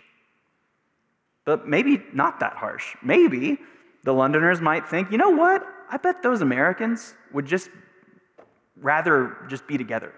But 1.44 1.66
maybe 1.66 2.02
not 2.12 2.38
that 2.40 2.52
harsh. 2.52 2.94
Maybe 3.02 3.58
the 4.04 4.12
Londoners 4.12 4.60
might 4.60 4.86
think, 4.86 5.10
you 5.10 5.18
know 5.18 5.30
what? 5.30 5.66
I 5.90 5.96
bet 5.96 6.22
those 6.22 6.40
Americans 6.40 7.14
would 7.32 7.46
just 7.46 7.68
rather 8.76 9.36
just 9.48 9.66
be 9.66 9.76
together. 9.76 10.12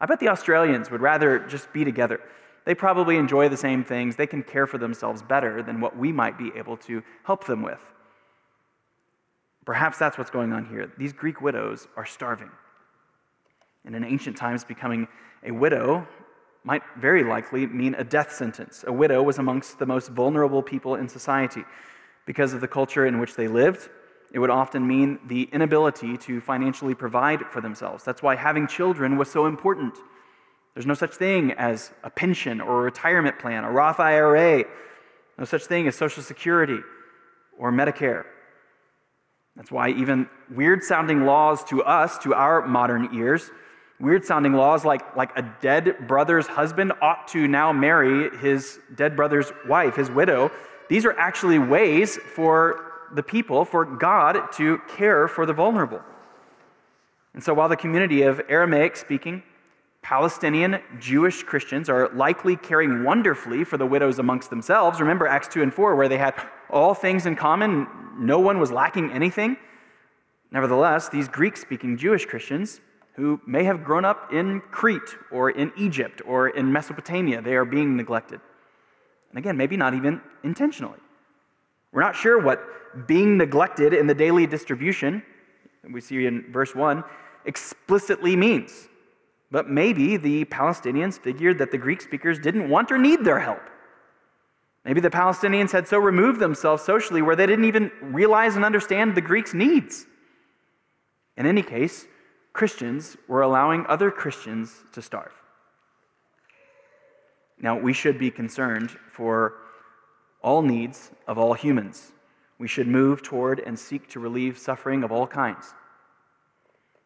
I 0.00 0.06
bet 0.06 0.20
the 0.20 0.28
Australians 0.28 0.90
would 0.90 1.00
rather 1.00 1.38
just 1.38 1.72
be 1.72 1.84
together. 1.84 2.20
They 2.66 2.74
probably 2.74 3.16
enjoy 3.16 3.48
the 3.48 3.56
same 3.56 3.84
things. 3.84 4.16
They 4.16 4.26
can 4.26 4.42
care 4.42 4.66
for 4.66 4.76
themselves 4.76 5.22
better 5.22 5.62
than 5.62 5.80
what 5.80 5.96
we 5.96 6.12
might 6.12 6.36
be 6.36 6.52
able 6.56 6.76
to 6.78 7.02
help 7.22 7.46
them 7.46 7.62
with. 7.62 7.80
Perhaps 9.64 9.98
that's 9.98 10.18
what's 10.18 10.30
going 10.30 10.52
on 10.52 10.66
here. 10.66 10.92
These 10.98 11.12
Greek 11.12 11.40
widows 11.40 11.88
are 11.96 12.04
starving. 12.04 12.50
And 13.84 13.94
in 13.94 14.04
ancient 14.04 14.36
times, 14.36 14.64
becoming 14.64 15.08
a 15.42 15.50
widow 15.50 16.06
might 16.64 16.82
very 16.98 17.22
likely 17.22 17.66
mean 17.66 17.94
a 17.94 18.04
death 18.04 18.32
sentence. 18.32 18.84
A 18.86 18.92
widow 18.92 19.22
was 19.22 19.38
amongst 19.38 19.78
the 19.78 19.86
most 19.86 20.08
vulnerable 20.08 20.62
people 20.62 20.94
in 20.94 21.08
society. 21.08 21.62
Because 22.26 22.54
of 22.54 22.60
the 22.60 22.68
culture 22.68 23.06
in 23.06 23.20
which 23.20 23.34
they 23.34 23.48
lived, 23.48 23.90
it 24.32 24.38
would 24.38 24.50
often 24.50 24.86
mean 24.86 25.18
the 25.26 25.48
inability 25.52 26.16
to 26.16 26.40
financially 26.40 26.94
provide 26.94 27.42
for 27.50 27.60
themselves. 27.60 28.02
That's 28.02 28.22
why 28.22 28.34
having 28.34 28.66
children 28.66 29.16
was 29.18 29.30
so 29.30 29.46
important. 29.46 29.96
There's 30.72 30.86
no 30.86 30.94
such 30.94 31.14
thing 31.14 31.52
as 31.52 31.92
a 32.02 32.10
pension 32.10 32.60
or 32.60 32.80
a 32.80 32.82
retirement 32.82 33.38
plan, 33.38 33.62
a 33.62 33.70
Roth 33.70 34.00
IRA, 34.00 34.64
no 35.38 35.44
such 35.44 35.66
thing 35.66 35.86
as 35.86 35.94
Social 35.94 36.22
Security 36.22 36.78
or 37.58 37.70
Medicare. 37.70 38.24
That's 39.56 39.70
why 39.70 39.90
even 39.90 40.28
weird 40.50 40.82
sounding 40.82 41.24
laws 41.24 41.62
to 41.64 41.82
us, 41.84 42.18
to 42.18 42.34
our 42.34 42.66
modern 42.66 43.14
ears, 43.14 43.50
weird 44.00 44.24
sounding 44.24 44.52
laws 44.52 44.84
like, 44.84 45.16
like 45.16 45.30
a 45.36 45.42
dead 45.60 46.08
brother's 46.08 46.46
husband 46.46 46.92
ought 47.00 47.28
to 47.28 47.46
now 47.46 47.72
marry 47.72 48.36
his 48.38 48.78
dead 48.96 49.14
brother's 49.14 49.52
wife, 49.68 49.94
his 49.94 50.10
widow, 50.10 50.50
these 50.88 51.04
are 51.04 51.18
actually 51.18 51.58
ways 51.58 52.16
for 52.16 52.92
the 53.14 53.22
people, 53.22 53.64
for 53.64 53.84
God 53.84 54.52
to 54.54 54.78
care 54.88 55.28
for 55.28 55.46
the 55.46 55.52
vulnerable. 55.52 56.02
And 57.32 57.42
so 57.42 57.54
while 57.54 57.68
the 57.68 57.76
community 57.76 58.22
of 58.22 58.40
Aramaic 58.48 58.96
speaking, 58.96 59.42
Palestinian 60.02 60.80
Jewish 61.00 61.42
Christians 61.42 61.88
are 61.88 62.10
likely 62.10 62.56
caring 62.56 63.04
wonderfully 63.04 63.64
for 63.64 63.78
the 63.78 63.86
widows 63.86 64.18
amongst 64.18 64.50
themselves. 64.50 65.00
Remember 65.00 65.26
Acts 65.26 65.48
2 65.48 65.62
and 65.62 65.72
4, 65.72 65.96
where 65.96 66.08
they 66.08 66.18
had 66.18 66.34
all 66.68 66.92
things 66.92 67.24
in 67.24 67.36
common, 67.36 67.86
no 68.18 68.38
one 68.38 68.58
was 68.58 68.70
lacking 68.70 69.12
anything. 69.12 69.56
Nevertheless, 70.50 71.08
these 71.08 71.28
Greek 71.28 71.56
speaking 71.56 71.96
Jewish 71.96 72.26
Christians 72.26 72.80
who 73.14 73.40
may 73.46 73.64
have 73.64 73.84
grown 73.84 74.04
up 74.04 74.32
in 74.32 74.60
Crete 74.70 75.16
or 75.30 75.50
in 75.50 75.72
Egypt 75.76 76.20
or 76.26 76.48
in 76.48 76.72
Mesopotamia, 76.72 77.40
they 77.40 77.54
are 77.54 77.64
being 77.64 77.96
neglected. 77.96 78.40
And 79.30 79.38
again, 79.38 79.56
maybe 79.56 79.76
not 79.76 79.94
even 79.94 80.20
intentionally. 80.42 80.98
We're 81.92 82.02
not 82.02 82.16
sure 82.16 82.40
what 82.40 83.06
being 83.06 83.36
neglected 83.36 83.92
in 83.92 84.06
the 84.06 84.14
daily 84.14 84.46
distribution, 84.46 85.22
we 85.92 86.00
see 86.00 86.26
in 86.26 86.44
verse 86.52 86.74
1, 86.74 87.04
explicitly 87.44 88.36
means. 88.36 88.88
But 89.50 89.68
maybe 89.68 90.16
the 90.16 90.44
Palestinians 90.46 91.18
figured 91.18 91.58
that 91.58 91.70
the 91.70 91.78
Greek 91.78 92.00
speakers 92.00 92.38
didn't 92.38 92.68
want 92.68 92.90
or 92.90 92.98
need 92.98 93.24
their 93.24 93.38
help. 93.38 93.62
Maybe 94.84 95.00
the 95.00 95.10
Palestinians 95.10 95.72
had 95.72 95.88
so 95.88 95.98
removed 95.98 96.40
themselves 96.40 96.82
socially 96.82 97.22
where 97.22 97.36
they 97.36 97.46
didn't 97.46 97.64
even 97.64 97.90
realize 98.02 98.56
and 98.56 98.64
understand 98.64 99.14
the 99.14 99.22
Greeks' 99.22 99.54
needs. 99.54 100.06
In 101.36 101.46
any 101.46 101.62
case, 101.62 102.06
Christians 102.52 103.16
were 103.26 103.40
allowing 103.40 103.86
other 103.86 104.10
Christians 104.10 104.84
to 104.92 105.00
starve. 105.00 105.32
Now, 107.58 107.78
we 107.78 107.92
should 107.92 108.18
be 108.18 108.30
concerned 108.30 108.90
for 109.10 109.54
all 110.42 110.60
needs 110.60 111.10
of 111.26 111.38
all 111.38 111.54
humans. 111.54 112.12
We 112.58 112.68
should 112.68 112.86
move 112.86 113.22
toward 113.22 113.60
and 113.60 113.78
seek 113.78 114.08
to 114.10 114.20
relieve 114.20 114.58
suffering 114.58 115.02
of 115.02 115.10
all 115.10 115.26
kinds. 115.26 115.74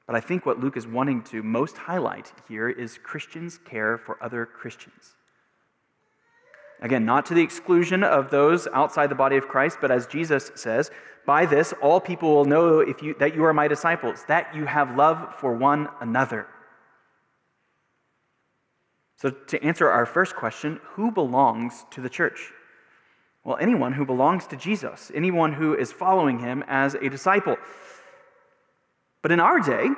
But 0.06 0.16
I 0.16 0.20
think 0.20 0.44
what 0.44 0.58
Luke 0.58 0.76
is 0.76 0.86
wanting 0.86 1.22
to 1.24 1.42
most 1.42 1.76
highlight 1.76 2.32
here 2.48 2.68
is 2.68 2.98
Christians' 2.98 3.58
care 3.58 3.96
for 3.98 4.22
other 4.22 4.44
Christians. 4.46 5.14
Again, 6.80 7.04
not 7.04 7.26
to 7.26 7.34
the 7.34 7.42
exclusion 7.42 8.04
of 8.04 8.30
those 8.30 8.68
outside 8.72 9.08
the 9.08 9.14
body 9.14 9.36
of 9.36 9.48
Christ, 9.48 9.78
but 9.80 9.90
as 9.90 10.06
Jesus 10.06 10.52
says, 10.54 10.90
by 11.26 11.44
this 11.44 11.74
all 11.82 12.00
people 12.00 12.34
will 12.34 12.44
know 12.44 12.80
if 12.80 13.02
you, 13.02 13.14
that 13.18 13.34
you 13.34 13.44
are 13.44 13.52
my 13.52 13.68
disciples, 13.68 14.24
that 14.28 14.54
you 14.54 14.64
have 14.64 14.96
love 14.96 15.34
for 15.36 15.52
one 15.52 15.88
another. 16.00 16.46
So, 19.16 19.30
to 19.30 19.62
answer 19.64 19.90
our 19.90 20.06
first 20.06 20.36
question, 20.36 20.80
who 20.92 21.10
belongs 21.10 21.84
to 21.90 22.00
the 22.00 22.08
church? 22.08 22.52
Well, 23.42 23.58
anyone 23.60 23.92
who 23.92 24.06
belongs 24.06 24.46
to 24.48 24.56
Jesus, 24.56 25.10
anyone 25.12 25.52
who 25.52 25.74
is 25.74 25.90
following 25.90 26.38
him 26.38 26.62
as 26.68 26.94
a 26.94 27.08
disciple. 27.08 27.56
But 29.22 29.32
in 29.32 29.40
our 29.40 29.58
day, 29.58 29.88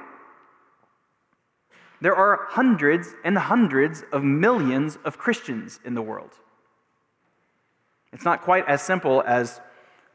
there 2.01 2.17
are 2.17 2.47
hundreds 2.49 3.15
and 3.23 3.37
hundreds 3.37 4.05
of 4.13 4.25
millions 4.25 4.99
of 5.05 5.19
Christians 5.19 5.81
in 5.85 5.95
the 5.95 6.03
world. 6.03 6.31
It's 8.13 8.25
not 8.25 8.43
quite 8.43 8.67
as 8.67 8.83
simple 8.83 9.23
as 9.27 9.61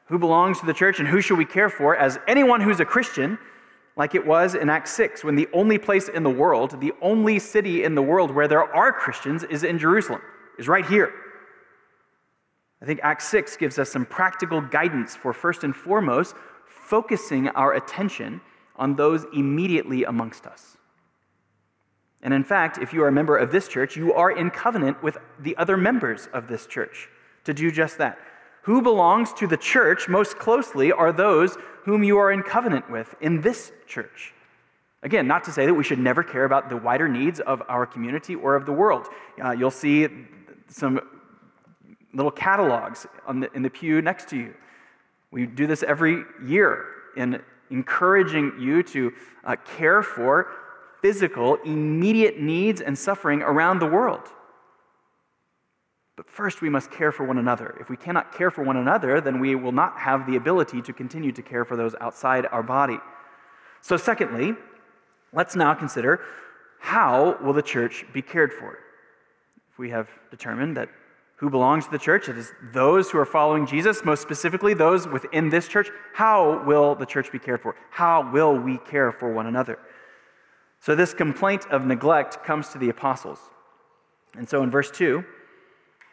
who 0.06 0.20
belongs 0.20 0.60
to 0.60 0.66
the 0.66 0.74
church 0.74 1.00
and 1.00 1.08
who 1.08 1.22
should 1.22 1.38
we 1.38 1.46
care 1.46 1.70
for 1.70 1.96
as 1.96 2.20
anyone 2.28 2.62
who's 2.62 2.80
a 2.80 2.86
Christian, 2.86 3.38
like 3.96 4.14
it 4.14 4.26
was 4.26 4.56
in 4.56 4.70
Acts 4.70 4.92
6, 4.94 5.24
when 5.24 5.36
the 5.36 5.48
only 5.54 5.78
place 5.78 6.10
in 6.10 6.24
the 6.24 6.30
world, 6.30 6.80
the 6.82 6.94
only 7.02 7.40
city 7.40 7.84
in 7.84 7.96
the 7.96 8.02
world 8.02 8.32
where 8.32 8.48
there 8.48 8.64
are 8.76 8.92
Christians 8.92 9.44
is 9.44 9.64
in 9.64 9.80
Jerusalem, 9.80 10.22
is 10.60 10.68
right 10.68 10.86
here. 10.86 11.12
I 12.82 12.86
think 12.86 13.00
Acts 13.04 13.28
6 13.30 13.58
gives 13.58 13.80
us 13.80 13.90
some 13.90 14.06
practical 14.06 14.62
guidance 14.62 15.16
for 15.16 15.34
first 15.34 15.64
and 15.64 15.76
foremost 15.76 16.36
focusing 16.68 17.48
our 17.50 17.74
attention 17.74 18.42
on 18.76 18.96
those 18.96 19.26
immediately 19.34 20.04
amongst 20.04 20.46
us. 20.46 20.78
And 22.22 22.34
in 22.34 22.44
fact, 22.44 22.78
if 22.78 22.94
you 22.94 23.02
are 23.04 23.08
a 23.08 23.12
member 23.12 23.38
of 23.38 23.52
this 23.52 23.68
church, 23.68 23.96
you 23.96 24.14
are 24.14 24.32
in 24.32 24.52
covenant 24.52 25.02
with 25.02 25.18
the 25.40 25.56
other 25.58 25.78
members 25.78 26.28
of 26.34 26.48
this 26.48 26.68
church 26.68 27.10
to 27.46 27.54
do 27.54 27.72
just 27.72 27.98
that. 27.98 28.20
Who 28.64 28.82
belongs 28.82 29.32
to 29.34 29.48
the 29.48 29.58
church 29.58 30.10
most 30.10 30.38
closely 30.38 30.92
are 30.92 31.12
those 31.12 31.58
whom 31.84 32.04
you 32.04 32.18
are 32.18 32.32
in 32.32 32.42
covenant 32.42 32.90
with 32.90 33.14
in 33.22 33.42
this 33.42 33.72
church. 33.88 34.34
Again, 35.04 35.28
not 35.28 35.44
to 35.44 35.52
say 35.52 35.68
that 35.68 35.74
we 35.74 35.84
should 35.84 36.00
never 36.00 36.24
care 36.24 36.46
about 36.46 36.68
the 36.68 36.78
wider 36.78 37.08
needs 37.08 37.40
of 37.40 37.62
our 37.70 37.86
community 37.86 38.34
or 38.34 38.56
of 38.56 38.66
the 38.66 38.72
world. 38.74 39.08
Uh, 39.44 39.52
you'll 39.52 39.70
see 39.70 40.08
some 40.68 41.00
little 42.12 42.32
catalogs 42.32 43.06
the, 43.28 43.50
in 43.54 43.62
the 43.62 43.70
pew 43.70 44.02
next 44.02 44.30
to 44.30 44.38
you. 44.38 44.54
We 45.30 45.46
do 45.46 45.68
this 45.68 45.84
every 45.84 46.24
year 46.44 46.86
in 47.16 47.42
encouraging 47.70 48.54
you 48.60 48.82
to 48.84 49.14
uh, 49.44 49.58
care 49.78 50.02
for 50.02 50.48
physical, 51.02 51.56
immediate 51.66 52.40
needs 52.40 52.82
and 52.82 52.98
suffering 52.98 53.44
around 53.44 53.78
the 53.78 53.86
world. 53.86 54.28
But 56.16 56.30
first, 56.30 56.62
we 56.62 56.70
must 56.70 56.92
care 56.92 57.12
for 57.12 57.26
one 57.26 57.38
another. 57.38 57.76
If 57.80 57.90
we 57.90 57.98
cannot 57.98 58.34
care 58.34 58.50
for 58.50 58.64
one 58.64 58.78
another, 58.78 59.20
then 59.20 59.40
we 59.40 59.56
will 59.56 59.74
not 59.74 59.98
have 59.98 60.26
the 60.26 60.38
ability 60.38 60.82
to 60.84 60.94
continue 60.94 61.32
to 61.34 61.42
care 61.42 61.66
for 61.66 61.76
those 61.76 61.94
outside 62.00 62.46
our 62.52 62.64
body. 62.64 63.00
So, 63.82 63.98
secondly, 63.98 64.56
let's 65.34 65.56
now 65.56 65.74
consider 65.74 66.22
how 66.80 67.38
will 67.42 67.54
the 67.54 67.62
church 67.62 68.06
be 68.14 68.22
cared 68.22 68.54
for? 68.54 68.78
If 69.72 69.78
we 69.78 69.90
have 69.90 70.08
determined 70.32 70.78
that 70.78 70.90
who 71.38 71.50
belongs 71.50 71.84
to 71.86 71.92
the 71.92 72.00
church, 72.00 72.30
it 72.30 72.38
is 72.38 72.54
those 72.72 73.12
who 73.12 73.18
are 73.18 73.26
following 73.26 73.68
Jesus, 73.68 74.06
most 74.06 74.22
specifically 74.22 74.74
those 74.74 75.06
within 75.06 75.50
this 75.50 75.68
church, 75.68 75.90
how 76.14 76.64
will 76.66 76.96
the 76.96 77.06
church 77.06 77.30
be 77.30 77.40
cared 77.40 77.62
for? 77.62 77.76
How 77.90 78.32
will 78.32 78.58
we 78.58 78.78
care 78.78 79.12
for 79.12 79.34
one 79.34 79.48
another? 79.48 79.80
So, 80.80 80.96
this 80.96 81.14
complaint 81.14 81.66
of 81.72 81.86
neglect 81.86 82.42
comes 82.46 82.70
to 82.70 82.78
the 82.78 82.88
apostles. 82.88 83.40
And 84.38 84.48
so 84.48 84.64
in 84.64 84.72
verse 84.72 84.92
2, 84.92 85.24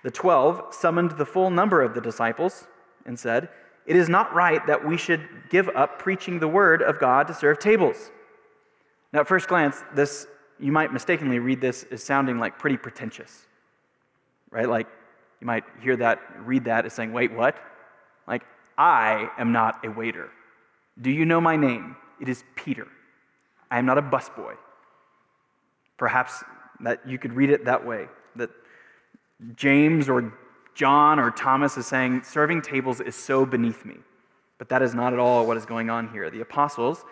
the 0.02 0.11
twelve 0.11 0.75
summoned 0.75 1.12
the 1.12 1.26
full 1.26 1.50
number 1.50 1.80
of 1.82 1.94
the 1.94 2.00
disciples 2.00 2.66
and 3.06 3.18
said, 3.18 3.49
It 3.87 3.97
is 3.97 4.09
not 4.09 4.35
right 4.35 4.64
that 4.66 4.87
we 4.87 4.97
should 4.97 5.28
give 5.50 5.68
up 5.71 5.99
preaching 5.99 6.38
the 6.38 6.49
word 6.49 6.82
of 6.82 6.99
God 6.99 7.26
to 7.28 7.35
serve 7.35 7.59
tables. 7.59 8.11
Now, 9.12 9.21
at 9.21 9.28
first 9.28 9.49
glance, 9.49 9.82
this 9.94 10.26
you 10.59 10.73
might 10.73 10.92
mistakenly 10.92 11.38
read 11.38 11.61
this 11.61 11.85
as 11.90 12.02
sounding 12.02 12.38
like 12.38 12.59
pretty 12.59 12.76
pretentious. 12.76 13.47
Right? 14.50 14.68
Like 14.68 14.87
you 15.40 15.47
might 15.47 15.64
hear 15.80 15.97
that, 15.97 16.21
read 16.44 16.64
that 16.66 16.87
as 16.87 16.92
saying, 16.92 17.12
wait, 17.12 17.32
what? 17.32 17.56
Like, 18.28 18.44
I 18.78 19.28
am 19.38 19.50
not 19.50 19.85
a 19.85 19.90
waiter. 19.90 20.30
Do 21.00 21.11
you 21.11 21.25
know 21.25 21.40
my 21.40 21.56
name? 21.56 21.97
It 22.21 22.28
is 22.28 22.44
Peter. 22.54 22.87
I 23.71 23.78
am 23.78 23.87
not 23.87 23.99
a 23.99 24.02
busboy. 24.02 24.54
Perhaps 25.97 26.44
that 26.80 27.00
you 27.06 27.18
could 27.18 27.32
read 27.32 27.50
it 27.50 27.64
that 27.64 27.85
way, 27.85 28.06
that 28.37 28.50
James 29.56 30.08
or 30.08 30.32
John 30.75 31.18
or 31.18 31.30
Thomas 31.30 31.76
is 31.76 31.87
saying, 31.87 32.22
serving 32.22 32.62
tables 32.62 33.00
is 33.00 33.14
so 33.14 33.44
beneath 33.44 33.84
me. 33.84 33.96
But 34.58 34.68
that 34.68 34.82
is 34.82 34.94
not 34.94 35.12
at 35.12 35.18
all 35.18 35.46
what 35.46 35.56
is 35.56 35.66
going 35.66 35.90
on 35.90 36.08
here. 36.08 36.30
The 36.30 36.40
apostles, 36.40 37.04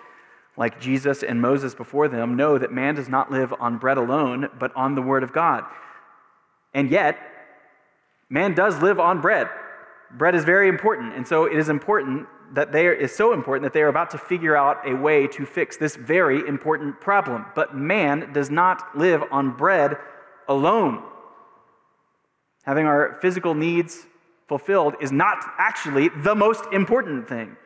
like 0.56 0.80
Jesus 0.80 1.22
and 1.22 1.40
Moses 1.40 1.74
before 1.74 2.08
them, 2.08 2.36
know 2.36 2.58
that 2.58 2.72
man 2.72 2.94
does 2.94 3.08
not 3.08 3.30
live 3.30 3.52
on 3.58 3.78
bread 3.78 3.98
alone, 3.98 4.48
but 4.58 4.74
on 4.76 4.94
the 4.94 5.02
word 5.02 5.22
of 5.22 5.32
God. 5.32 5.64
And 6.74 6.90
yet, 6.90 7.18
man 8.28 8.54
does 8.54 8.80
live 8.80 9.00
on 9.00 9.20
bread. 9.20 9.48
Bread 10.12 10.34
is 10.34 10.44
very 10.44 10.68
important. 10.68 11.14
And 11.14 11.26
so 11.26 11.44
it 11.44 11.56
is 11.56 11.68
important 11.68 12.26
that 12.52 12.72
they 12.72 12.86
are, 12.86 12.92
is 12.92 13.14
so 13.14 13.32
important 13.32 13.64
that 13.64 13.72
they 13.72 13.82
are 13.82 13.88
about 13.88 14.10
to 14.10 14.18
figure 14.18 14.56
out 14.56 14.86
a 14.86 14.94
way 14.94 15.26
to 15.28 15.44
fix 15.44 15.76
this 15.76 15.96
very 15.96 16.46
important 16.48 17.00
problem. 17.00 17.46
But 17.54 17.76
man 17.76 18.32
does 18.32 18.50
not 18.50 18.96
live 18.96 19.22
on 19.30 19.56
bread 19.56 19.96
alone. 20.48 21.02
Having 22.62 22.86
our 22.86 23.18
physical 23.20 23.54
needs 23.54 24.06
fulfilled 24.48 24.94
is 25.00 25.12
not 25.12 25.38
actually 25.58 26.08
the 26.08 26.34
most 26.34 26.64
important 26.72 27.28
thing. 27.28 27.56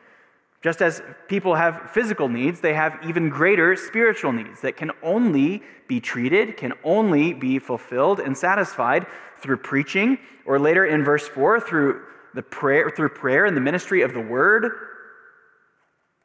Just 0.61 0.81
as 0.81 1.01
people 1.27 1.53
have 1.53 1.91
physical 1.91 2.27
needs, 2.27 2.59
they 2.59 2.73
have 2.73 2.97
even 3.07 3.29
greater 3.29 3.75
spiritual 3.75 4.31
needs 4.31 4.61
that 4.61 4.77
can 4.77 4.91
only 5.03 5.61
be 5.87 5.99
treated, 5.99 6.57
can 6.57 6.73
only 6.83 7.33
be 7.33 7.59
fulfilled 7.59 8.19
and 8.19 8.35
satisfied 8.35 9.05
through 9.39 9.57
preaching, 9.57 10.17
or 10.45 10.57
later 10.57 10.85
in 10.85 11.03
verse 11.03 11.27
4, 11.27 11.59
through 11.59 12.01
the 12.33 12.41
prayer, 12.41 12.89
through 12.89 13.09
prayer 13.09 13.45
and 13.45 13.55
the 13.55 13.61
ministry 13.61 14.01
of 14.01 14.13
the 14.13 14.19
word. 14.19 14.71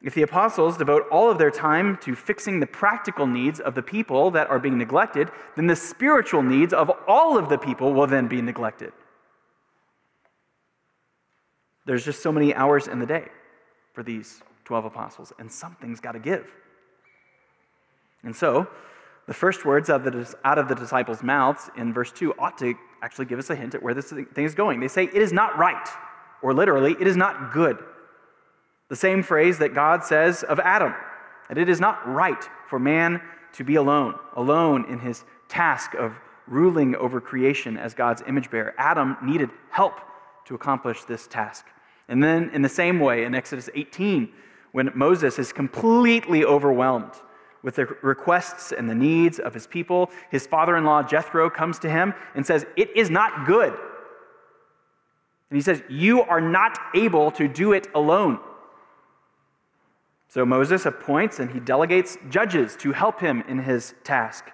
If 0.03 0.15
the 0.15 0.23
apostles 0.23 0.77
devote 0.77 1.05
all 1.11 1.29
of 1.29 1.37
their 1.37 1.51
time 1.51 1.97
to 1.97 2.15
fixing 2.15 2.59
the 2.59 2.65
practical 2.65 3.27
needs 3.27 3.59
of 3.59 3.75
the 3.75 3.83
people 3.83 4.31
that 4.31 4.49
are 4.49 4.57
being 4.57 4.77
neglected, 4.77 5.29
then 5.55 5.67
the 5.67 5.75
spiritual 5.75 6.41
needs 6.41 6.73
of 6.73 6.91
all 7.07 7.37
of 7.37 7.49
the 7.49 7.57
people 7.57 7.93
will 7.93 8.07
then 8.07 8.27
be 8.27 8.41
neglected. 8.41 8.93
There's 11.85 12.03
just 12.03 12.23
so 12.23 12.31
many 12.31 12.53
hours 12.53 12.87
in 12.87 12.99
the 12.99 13.05
day 13.05 13.27
for 13.93 14.01
these 14.01 14.41
12 14.65 14.85
apostles, 14.85 15.33
and 15.37 15.51
something's 15.51 15.99
got 15.99 16.13
to 16.13 16.19
give. 16.19 16.47
And 18.23 18.35
so, 18.35 18.67
the 19.27 19.33
first 19.33 19.65
words 19.65 19.89
out 19.89 20.07
of 20.07 20.67
the 20.67 20.75
disciples' 20.75 21.21
mouths 21.21 21.69
in 21.77 21.93
verse 21.93 22.11
2 22.11 22.33
ought 22.39 22.57
to 22.57 22.73
actually 23.01 23.25
give 23.25 23.39
us 23.39 23.49
a 23.49 23.55
hint 23.55 23.75
at 23.75 23.83
where 23.83 23.93
this 23.93 24.09
thing 24.09 24.45
is 24.45 24.55
going. 24.55 24.79
They 24.79 24.87
say, 24.87 25.05
It 25.05 25.21
is 25.21 25.31
not 25.31 25.57
right, 25.57 25.87
or 26.41 26.53
literally, 26.53 26.95
it 26.99 27.07
is 27.07 27.17
not 27.17 27.53
good. 27.53 27.83
The 28.91 28.97
same 28.97 29.23
phrase 29.23 29.57
that 29.59 29.73
God 29.73 30.03
says 30.03 30.43
of 30.43 30.59
Adam, 30.59 30.93
that 31.47 31.57
it 31.57 31.69
is 31.69 31.79
not 31.79 32.05
right 32.05 32.43
for 32.67 32.77
man 32.77 33.21
to 33.53 33.63
be 33.63 33.75
alone, 33.75 34.15
alone 34.35 34.83
in 34.89 34.99
his 34.99 35.23
task 35.47 35.93
of 35.93 36.13
ruling 36.45 36.97
over 36.97 37.21
creation 37.21 37.77
as 37.77 37.93
God's 37.93 38.21
image 38.27 38.51
bearer. 38.51 38.73
Adam 38.77 39.15
needed 39.23 39.49
help 39.69 40.01
to 40.43 40.55
accomplish 40.55 41.05
this 41.05 41.25
task. 41.25 41.67
And 42.09 42.21
then, 42.21 42.49
in 42.49 42.63
the 42.63 42.67
same 42.67 42.99
way, 42.99 43.23
in 43.23 43.33
Exodus 43.33 43.69
18, 43.73 44.27
when 44.73 44.91
Moses 44.93 45.39
is 45.39 45.53
completely 45.53 46.43
overwhelmed 46.43 47.13
with 47.63 47.75
the 47.75 47.85
requests 48.01 48.73
and 48.73 48.89
the 48.89 48.95
needs 48.95 49.39
of 49.39 49.53
his 49.53 49.67
people, 49.67 50.11
his 50.31 50.45
father 50.45 50.75
in 50.75 50.83
law 50.83 51.01
Jethro 51.01 51.49
comes 51.49 51.79
to 51.79 51.89
him 51.89 52.13
and 52.35 52.45
says, 52.45 52.65
It 52.75 52.93
is 52.97 53.09
not 53.09 53.47
good. 53.47 53.71
And 53.71 55.55
he 55.55 55.61
says, 55.61 55.81
You 55.87 56.23
are 56.23 56.41
not 56.41 56.77
able 56.93 57.31
to 57.31 57.47
do 57.47 57.71
it 57.71 57.87
alone. 57.95 58.41
So 60.31 60.45
Moses 60.45 60.85
appoints 60.85 61.39
and 61.39 61.51
he 61.51 61.59
delegates 61.59 62.17
judges 62.29 62.77
to 62.77 62.93
help 62.93 63.19
him 63.19 63.43
in 63.49 63.59
his 63.59 63.95
task. 64.05 64.45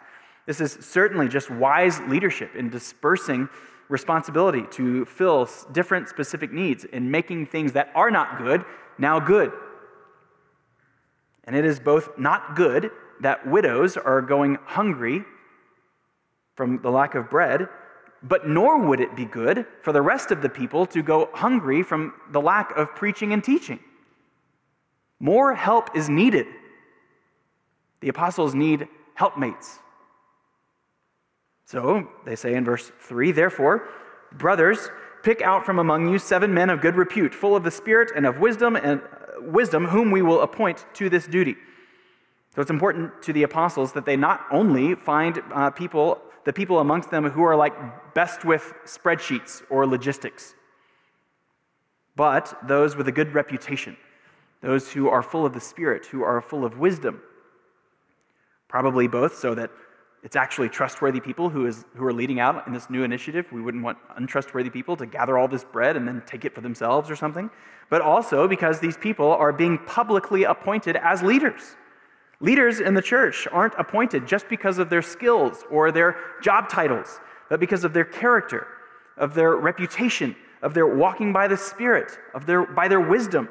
This 0.48 0.60
is 0.60 0.72
certainly 0.82 1.28
just 1.28 1.52
wise 1.52 2.00
leadership 2.08 2.56
in 2.56 2.72
dispersing 2.72 3.48
responsibility 3.88 4.64
to 4.72 5.06
fill 5.06 5.48
different 5.74 6.10
specific 6.10 6.52
needs 6.52 6.84
in 6.86 7.12
making 7.12 7.46
things 7.46 7.74
that 7.74 7.92
are 7.94 8.10
not 8.10 8.40
good 8.40 8.66
now 8.98 9.20
good. 9.20 9.52
And 11.44 11.56
it 11.56 11.64
is 11.64 11.80
both 11.80 12.10
not 12.18 12.56
good 12.56 12.90
that 13.22 13.46
widows 13.46 13.98
are 13.98 14.24
going 14.24 14.58
hungry 14.66 15.24
from 16.56 16.82
the 16.82 16.90
lack 16.90 17.14
of 17.14 17.30
bread, 17.30 17.70
but 18.24 18.48
nor 18.48 18.80
would 18.80 19.00
it 19.00 19.16
be 19.16 19.26
good 19.26 19.68
for 19.84 19.94
the 19.94 20.02
rest 20.02 20.32
of 20.32 20.42
the 20.42 20.50
people 20.50 20.88
to 20.88 21.04
go 21.04 21.30
hungry 21.36 21.84
from 21.84 22.16
the 22.32 22.42
lack 22.42 22.76
of 22.76 22.96
preaching 22.96 23.32
and 23.32 23.44
teaching. 23.44 23.80
More 25.20 25.56
help 25.56 25.96
is 25.96 26.10
needed. 26.10 26.48
The 28.02 28.10
apostles 28.10 28.54
need 28.54 28.88
helpmates. 29.16 29.80
So 31.66 32.08
they 32.26 32.36
say 32.36 32.54
in 32.54 32.64
verse 32.64 32.92
3 33.02 33.32
Therefore, 33.32 33.90
brothers, 34.32 34.90
pick 35.24 35.42
out 35.42 35.66
from 35.66 35.80
among 35.80 36.10
you 36.10 36.20
seven 36.20 36.54
men 36.54 36.70
of 36.70 36.82
good 36.82 36.96
repute, 36.96 37.34
full 37.34 37.56
of 37.56 37.64
the 37.64 37.72
Spirit 37.72 38.12
and 38.16 38.26
of 38.26 38.40
wisdom, 38.40 38.76
and 38.76 39.02
uh, 39.02 39.42
wisdom, 39.42 39.86
whom 39.86 40.12
we 40.12 40.22
will 40.22 40.42
appoint 40.42 40.86
to 40.94 41.10
this 41.10 41.28
duty. 41.28 41.56
So 42.56 42.62
it's 42.62 42.72
important 42.72 43.22
to 43.24 43.34
the 43.34 43.44
apostles 43.44 43.94
that 43.94 44.06
they 44.06 44.16
not 44.16 44.46
only 44.52 44.96
find 44.96 45.42
uh, 45.54 45.70
people, 45.72 46.22
the 46.46 46.54
people 46.54 46.80
amongst 46.80 47.12
them 47.12 47.30
who 47.30 47.44
are 47.44 47.56
like 47.56 48.14
best 48.14 48.46
with 48.46 48.74
spreadsheets 48.86 49.62
or 49.70 49.86
logistics, 49.86 50.56
but 52.16 52.58
those 52.68 52.96
with 52.96 53.08
a 53.08 53.12
good 53.12 53.34
reputation, 53.34 53.98
those 54.62 54.92
who 54.92 55.10
are 55.10 55.22
full 55.22 55.46
of 55.46 55.54
the 55.54 55.60
Spirit, 55.60 56.06
who 56.06 56.24
are 56.24 56.42
full 56.42 56.66
of 56.66 56.78
wisdom. 56.78 57.22
Probably 58.68 59.08
both, 59.08 59.38
so 59.38 59.56
that 59.56 59.70
it's 60.24 60.36
actually 60.36 60.68
trustworthy 60.68 61.20
people 61.20 61.50
who, 61.50 61.68
is, 61.68 61.86
who 61.96 62.04
are 62.04 62.14
leading 62.14 62.40
out 62.40 62.66
in 62.68 62.74
this 62.74 62.90
new 62.90 63.04
initiative. 63.04 63.46
We 63.52 63.62
wouldn't 63.62 63.84
want 63.84 63.98
untrustworthy 64.16 64.70
people 64.70 64.98
to 64.98 65.06
gather 65.06 65.38
all 65.38 65.48
this 65.48 65.64
bread 65.64 65.96
and 65.96 66.08
then 66.08 66.22
take 66.26 66.44
it 66.44 66.54
for 66.54 66.62
themselves 66.62 67.10
or 67.10 67.16
something. 67.16 67.50
But 67.90 68.02
also 68.02 68.48
because 68.48 68.80
these 68.80 68.98
people 68.98 69.32
are 69.32 69.54
being 69.54 69.78
publicly 69.78 70.44
appointed 70.44 70.98
as 70.98 71.22
leaders. 71.22 71.78
Leaders 72.40 72.80
in 72.80 72.94
the 72.94 73.02
church 73.02 73.48
aren't 73.52 73.74
appointed 73.80 74.28
just 74.28 74.48
because 74.50 74.78
of 74.78 74.90
their 74.90 75.02
skills 75.02 75.64
or 75.72 75.92
their 75.92 76.18
job 76.42 76.70
titles, 76.70 77.20
but 77.50 77.60
because 77.60 77.84
of 77.84 77.94
their 77.94 78.06
character, 78.06 78.68
of 79.18 79.34
their 79.34 79.56
reputation, 79.56 80.36
of 80.62 80.74
their 80.74 80.88
walking 80.88 81.32
by 81.34 81.48
the 81.48 81.58
Spirit, 81.58 82.20
of 82.34 82.46
their, 82.46 82.66
by 82.66 82.88
their 82.88 83.00
wisdom. 83.00 83.50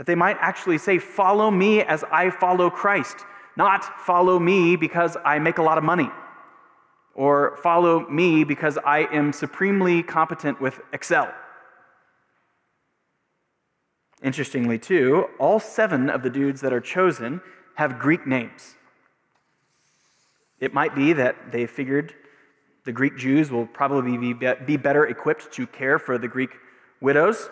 That 0.00 0.06
they 0.06 0.14
might 0.14 0.38
actually 0.40 0.78
say, 0.78 0.98
Follow 0.98 1.50
me 1.50 1.82
as 1.82 2.04
I 2.04 2.30
follow 2.30 2.70
Christ, 2.70 3.18
not 3.54 3.84
follow 4.00 4.38
me 4.38 4.74
because 4.74 5.14
I 5.26 5.38
make 5.38 5.58
a 5.58 5.62
lot 5.62 5.76
of 5.76 5.84
money, 5.84 6.08
or 7.14 7.58
follow 7.58 8.08
me 8.08 8.42
because 8.42 8.78
I 8.78 9.00
am 9.12 9.30
supremely 9.30 10.02
competent 10.02 10.58
with 10.58 10.80
Excel. 10.94 11.30
Interestingly, 14.22 14.78
too, 14.78 15.28
all 15.38 15.60
seven 15.60 16.08
of 16.08 16.22
the 16.22 16.30
dudes 16.30 16.62
that 16.62 16.72
are 16.72 16.80
chosen 16.80 17.42
have 17.74 17.98
Greek 17.98 18.26
names. 18.26 18.76
It 20.60 20.72
might 20.72 20.94
be 20.94 21.12
that 21.12 21.52
they 21.52 21.66
figured 21.66 22.14
the 22.86 22.92
Greek 22.92 23.18
Jews 23.18 23.50
will 23.50 23.66
probably 23.66 24.16
be, 24.16 24.32
be 24.64 24.78
better 24.78 25.04
equipped 25.08 25.52
to 25.52 25.66
care 25.66 25.98
for 25.98 26.16
the 26.16 26.26
Greek 26.26 26.52
widows. 27.02 27.50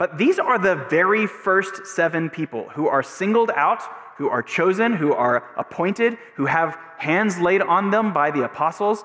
But 0.00 0.16
these 0.16 0.38
are 0.38 0.58
the 0.58 0.76
very 0.88 1.26
first 1.26 1.86
seven 1.86 2.30
people 2.30 2.70
who 2.70 2.88
are 2.88 3.02
singled 3.02 3.50
out, 3.54 3.82
who 4.16 4.30
are 4.30 4.42
chosen, 4.42 4.94
who 4.94 5.12
are 5.12 5.44
appointed, 5.58 6.16
who 6.36 6.46
have 6.46 6.78
hands 6.96 7.38
laid 7.38 7.60
on 7.60 7.90
them 7.90 8.14
by 8.14 8.30
the 8.30 8.44
apostles. 8.44 9.04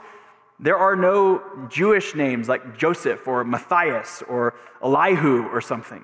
There 0.57 0.77
are 0.77 0.95
no 0.95 1.43
Jewish 1.67 2.15
names 2.15 2.47
like 2.47 2.77
Joseph 2.77 3.27
or 3.27 3.43
Matthias 3.43 4.23
or 4.29 4.55
Elihu 4.81 5.49
or 5.49 5.59
something, 5.59 6.01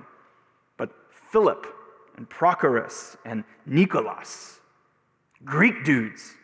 but 0.75 0.89
Philip 1.31 1.65
and 2.17 2.29
Prochorus 2.29 3.15
and 3.23 3.45
Nicholas, 3.65 4.59
Greek 5.45 5.85
dudes. 5.85 6.35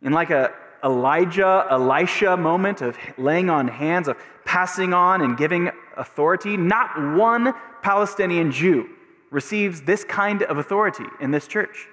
In 0.00 0.14
like 0.14 0.30
a 0.30 0.54
Elijah, 0.82 1.66
Elisha 1.70 2.38
moment 2.38 2.80
of 2.80 2.96
laying 3.18 3.50
on 3.50 3.68
hands, 3.68 4.08
of 4.08 4.16
passing 4.46 4.94
on 4.94 5.20
and 5.20 5.36
giving 5.36 5.70
authority, 5.98 6.56
not 6.56 7.16
one 7.16 7.52
Palestinian 7.82 8.50
Jew 8.50 8.88
receives 9.30 9.82
this 9.82 10.04
kind 10.04 10.42
of 10.44 10.58
authority 10.58 11.04
in 11.20 11.30
this 11.30 11.46
church. 11.46 11.86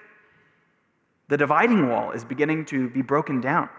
The 1.27 1.37
dividing 1.37 1.89
wall 1.89 2.11
is 2.11 2.23
beginning 2.23 2.65
to 2.65 2.89
be 2.89 3.01
broken 3.01 3.41
down. 3.41 3.69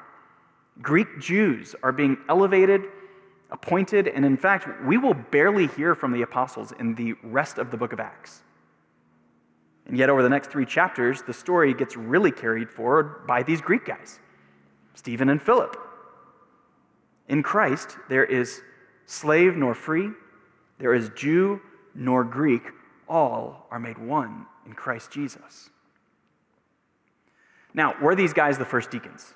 Greek 0.82 1.20
Jews 1.20 1.74
are 1.82 1.92
being 1.92 2.18
elevated, 2.28 2.82
appointed, 3.50 4.08
and 4.08 4.24
in 4.24 4.36
fact, 4.36 4.68
we 4.84 4.98
will 4.98 5.14
barely 5.14 5.68
hear 5.68 5.94
from 5.94 6.12
the 6.12 6.22
apostles 6.22 6.72
in 6.78 6.94
the 6.94 7.14
rest 7.22 7.58
of 7.58 7.70
the 7.70 7.76
book 7.76 7.92
of 7.92 8.00
Acts. 8.00 8.42
And 9.86 9.96
yet, 9.96 10.10
over 10.10 10.22
the 10.22 10.28
next 10.28 10.50
three 10.50 10.66
chapters, 10.66 11.22
the 11.22 11.32
story 11.32 11.72
gets 11.72 11.96
really 11.96 12.32
carried 12.32 12.68
forward 12.68 13.26
by 13.26 13.42
these 13.42 13.60
Greek 13.60 13.84
guys 13.84 14.18
Stephen 14.94 15.28
and 15.28 15.40
Philip. 15.40 15.76
In 17.28 17.42
Christ, 17.42 17.96
there 18.08 18.24
is 18.24 18.62
slave 19.06 19.56
nor 19.56 19.74
free, 19.74 20.10
there 20.78 20.94
is 20.94 21.10
Jew 21.16 21.60
nor 21.94 22.22
Greek, 22.24 22.62
all 23.08 23.66
are 23.70 23.78
made 23.78 23.96
one 23.98 24.46
in 24.66 24.74
Christ 24.74 25.10
Jesus. 25.10 25.70
Now, 27.72 27.94
were 28.00 28.14
these 28.14 28.32
guys 28.32 28.58
the 28.58 28.64
first 28.64 28.90
deacons? 28.90 29.34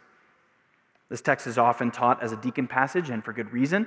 This 1.08 1.20
text 1.20 1.46
is 1.46 1.58
often 1.58 1.90
taught 1.90 2.22
as 2.22 2.32
a 2.32 2.36
deacon 2.36 2.66
passage, 2.66 3.10
and 3.10 3.24
for 3.24 3.32
good 3.32 3.52
reason. 3.52 3.86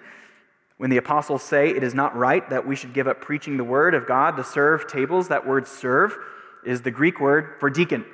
When 0.77 0.89
the 0.89 0.97
apostles 0.97 1.43
say 1.43 1.69
it 1.69 1.83
is 1.83 1.93
not 1.93 2.15
right 2.15 2.47
that 2.49 2.67
we 2.67 2.75
should 2.75 2.93
give 2.93 3.07
up 3.07 3.21
preaching 3.21 3.57
the 3.57 3.63
word 3.63 3.93
of 3.93 4.07
God 4.07 4.35
to 4.37 4.43
serve 4.43 4.87
tables, 4.87 5.27
that 5.29 5.45
word 5.45 5.67
serve 5.67 6.17
is 6.65 6.81
the 6.81 6.91
Greek 6.91 7.19
word 7.19 7.55
for 7.59 7.69
deacon. 7.69 8.05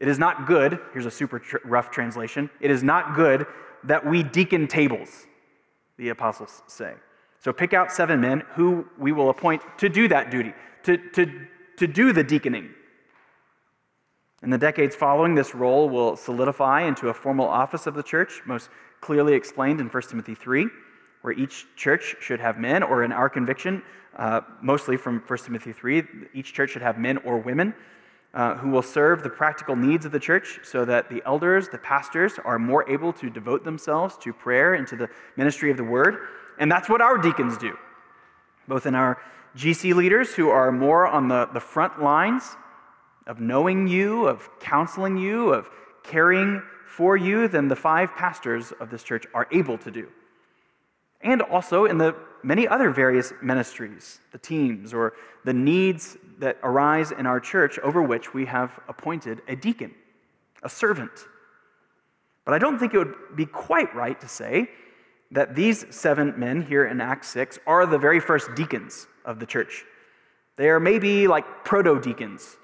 It 0.00 0.08
is 0.08 0.18
not 0.18 0.46
good, 0.46 0.78
here's 0.92 1.06
a 1.06 1.10
super 1.10 1.38
tr- 1.38 1.58
rough 1.64 1.90
translation, 1.90 2.50
it 2.60 2.70
is 2.70 2.82
not 2.82 3.14
good 3.14 3.46
that 3.84 4.04
we 4.04 4.22
deacon 4.22 4.66
tables, 4.66 5.26
the 5.98 6.10
apostles 6.10 6.62
say. 6.66 6.94
So 7.38 7.52
pick 7.52 7.74
out 7.74 7.92
seven 7.92 8.20
men 8.20 8.42
who 8.54 8.86
we 8.98 9.12
will 9.12 9.30
appoint 9.30 9.62
to 9.78 9.88
do 9.88 10.08
that 10.08 10.30
duty, 10.30 10.52
to, 10.84 10.96
to, 11.10 11.46
to 11.76 11.86
do 11.86 12.12
the 12.12 12.24
deaconing. 12.24 12.70
In 14.42 14.50
the 14.50 14.58
decades 14.58 14.94
following, 14.94 15.34
this 15.34 15.54
role 15.54 15.88
will 15.88 16.16
solidify 16.16 16.82
into 16.82 17.08
a 17.08 17.14
formal 17.14 17.46
office 17.46 17.86
of 17.86 17.94
the 17.94 18.02
church, 18.02 18.42
most 18.46 18.68
clearly 19.00 19.34
explained 19.34 19.80
in 19.80 19.88
1 19.88 20.02
Timothy 20.02 20.34
3, 20.34 20.68
where 21.22 21.32
each 21.32 21.66
church 21.76 22.16
should 22.20 22.40
have 22.40 22.58
men, 22.58 22.82
or 22.82 23.02
in 23.02 23.12
our 23.12 23.28
conviction, 23.28 23.82
uh, 24.16 24.40
mostly 24.62 24.96
from 24.96 25.22
1 25.26 25.38
Timothy 25.38 25.72
3, 25.72 26.02
each 26.34 26.52
church 26.52 26.70
should 26.70 26.82
have 26.82 26.98
men 26.98 27.18
or 27.18 27.38
women 27.38 27.74
uh, 28.36 28.54
who 28.56 28.68
will 28.68 28.82
serve 28.82 29.22
the 29.22 29.30
practical 29.30 29.74
needs 29.74 30.04
of 30.04 30.12
the 30.12 30.20
church 30.20 30.60
so 30.62 30.84
that 30.84 31.08
the 31.08 31.22
elders, 31.24 31.70
the 31.70 31.78
pastors, 31.78 32.34
are 32.44 32.58
more 32.58 32.88
able 32.88 33.10
to 33.10 33.30
devote 33.30 33.64
themselves 33.64 34.18
to 34.18 34.30
prayer 34.30 34.74
and 34.74 34.86
to 34.86 34.94
the 34.94 35.08
ministry 35.36 35.70
of 35.70 35.78
the 35.78 35.84
word. 35.84 36.18
And 36.58 36.70
that's 36.70 36.86
what 36.86 37.00
our 37.00 37.16
deacons 37.16 37.56
do, 37.56 37.78
both 38.68 38.84
in 38.84 38.94
our 38.94 39.18
GC 39.56 39.94
leaders 39.94 40.34
who 40.34 40.50
are 40.50 40.70
more 40.70 41.06
on 41.06 41.28
the, 41.28 41.46
the 41.54 41.60
front 41.60 42.02
lines 42.02 42.56
of 43.26 43.40
knowing 43.40 43.88
you, 43.88 44.26
of 44.26 44.50
counseling 44.60 45.16
you, 45.16 45.54
of 45.54 45.70
caring 46.02 46.62
for 46.86 47.16
you 47.16 47.48
than 47.48 47.68
the 47.68 47.76
five 47.76 48.14
pastors 48.16 48.70
of 48.80 48.90
this 48.90 49.02
church 49.02 49.24
are 49.32 49.48
able 49.50 49.78
to 49.78 49.90
do. 49.90 50.08
And 51.20 51.42
also 51.42 51.86
in 51.86 51.98
the 51.98 52.14
many 52.42 52.68
other 52.68 52.90
various 52.90 53.32
ministries, 53.42 54.20
the 54.32 54.38
teams, 54.38 54.94
or 54.94 55.14
the 55.44 55.52
needs 55.52 56.16
that 56.38 56.58
arise 56.62 57.10
in 57.10 57.26
our 57.26 57.40
church 57.40 57.78
over 57.80 58.02
which 58.02 58.34
we 58.34 58.44
have 58.46 58.78
appointed 58.88 59.42
a 59.48 59.56
deacon, 59.56 59.94
a 60.62 60.68
servant. 60.68 61.10
But 62.44 62.54
I 62.54 62.58
don't 62.58 62.78
think 62.78 62.94
it 62.94 62.98
would 62.98 63.14
be 63.34 63.46
quite 63.46 63.94
right 63.94 64.20
to 64.20 64.28
say 64.28 64.70
that 65.32 65.54
these 65.54 65.84
seven 65.90 66.38
men 66.38 66.62
here 66.62 66.86
in 66.86 67.00
Acts 67.00 67.28
6 67.28 67.58
are 67.66 67.84
the 67.84 67.98
very 67.98 68.20
first 68.20 68.54
deacons 68.54 69.08
of 69.24 69.40
the 69.40 69.46
church. 69.46 69.84
They 70.56 70.68
are 70.68 70.78
maybe 70.78 71.26
like 71.26 71.64
proto 71.64 72.00
deacons. 72.00 72.56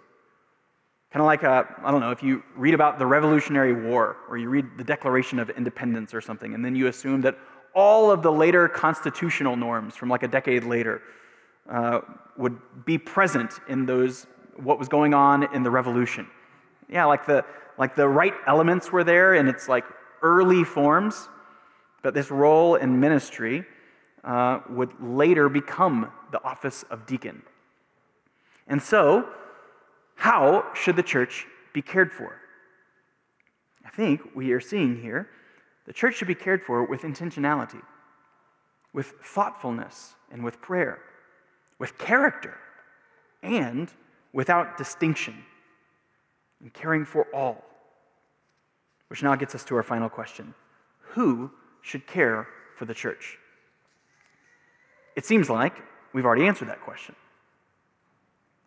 Kind 1.12 1.20
of 1.20 1.26
like, 1.26 1.44
uh, 1.44 1.64
I 1.84 1.90
don't 1.90 2.00
know, 2.00 2.10
if 2.10 2.22
you 2.22 2.42
read 2.56 2.72
about 2.72 2.98
the 2.98 3.04
Revolutionary 3.04 3.74
War 3.74 4.16
or 4.28 4.38
you 4.38 4.48
read 4.48 4.78
the 4.78 4.84
Declaration 4.84 5.38
of 5.38 5.50
Independence 5.50 6.14
or 6.14 6.20
something, 6.20 6.54
and 6.54 6.64
then 6.64 6.74
you 6.74 6.86
assume 6.86 7.20
that 7.22 7.36
all 7.74 8.10
of 8.10 8.22
the 8.22 8.32
later 8.32 8.68
constitutional 8.68 9.56
norms 9.56 9.96
from 9.96 10.08
like 10.08 10.22
a 10.22 10.28
decade 10.28 10.64
later 10.64 11.02
uh, 11.68 12.00
would 12.36 12.58
be 12.84 12.98
present 12.98 13.60
in 13.68 13.86
those 13.86 14.26
what 14.56 14.78
was 14.78 14.88
going 14.88 15.14
on 15.14 15.54
in 15.54 15.62
the 15.62 15.70
revolution. 15.70 16.26
Yeah, 16.88 17.06
like 17.06 17.26
the 17.26 17.44
like 17.78 17.96
the 17.96 18.08
right 18.08 18.34
elements 18.46 18.92
were 18.92 19.04
there 19.04 19.34
in 19.34 19.48
its 19.48 19.68
like 19.68 19.84
early 20.22 20.64
forms, 20.64 21.28
but 22.02 22.14
this 22.14 22.30
role 22.30 22.76
in 22.76 23.00
ministry 23.00 23.64
uh, 24.24 24.60
would 24.68 24.92
later 25.00 25.48
become 25.48 26.10
the 26.30 26.42
office 26.44 26.84
of 26.90 27.06
deacon. 27.06 27.42
And 28.68 28.80
so, 28.80 29.28
how 30.14 30.66
should 30.74 30.96
the 30.96 31.02
church 31.02 31.46
be 31.72 31.82
cared 31.82 32.12
for? 32.12 32.38
I 33.84 33.90
think 33.90 34.20
we 34.34 34.52
are 34.52 34.60
seeing 34.60 35.00
here 35.00 35.28
the 35.86 35.92
church 35.92 36.16
should 36.16 36.28
be 36.28 36.34
cared 36.34 36.62
for 36.62 36.84
with 36.84 37.02
intentionality, 37.02 37.82
with 38.92 39.14
thoughtfulness, 39.24 40.14
and 40.30 40.44
with 40.44 40.60
prayer, 40.60 40.98
with 41.78 41.98
character, 41.98 42.56
and 43.42 43.92
without 44.32 44.78
distinction, 44.78 45.44
and 46.60 46.72
caring 46.72 47.04
for 47.04 47.26
all. 47.34 47.64
Which 49.08 49.22
now 49.22 49.34
gets 49.34 49.54
us 49.54 49.64
to 49.64 49.76
our 49.76 49.82
final 49.82 50.08
question 50.08 50.54
Who 51.00 51.50
should 51.82 52.06
care 52.06 52.46
for 52.76 52.84
the 52.84 52.94
church? 52.94 53.38
It 55.16 55.26
seems 55.26 55.50
like 55.50 55.76
we've 56.12 56.24
already 56.24 56.46
answered 56.46 56.68
that 56.68 56.80
question. 56.80 57.14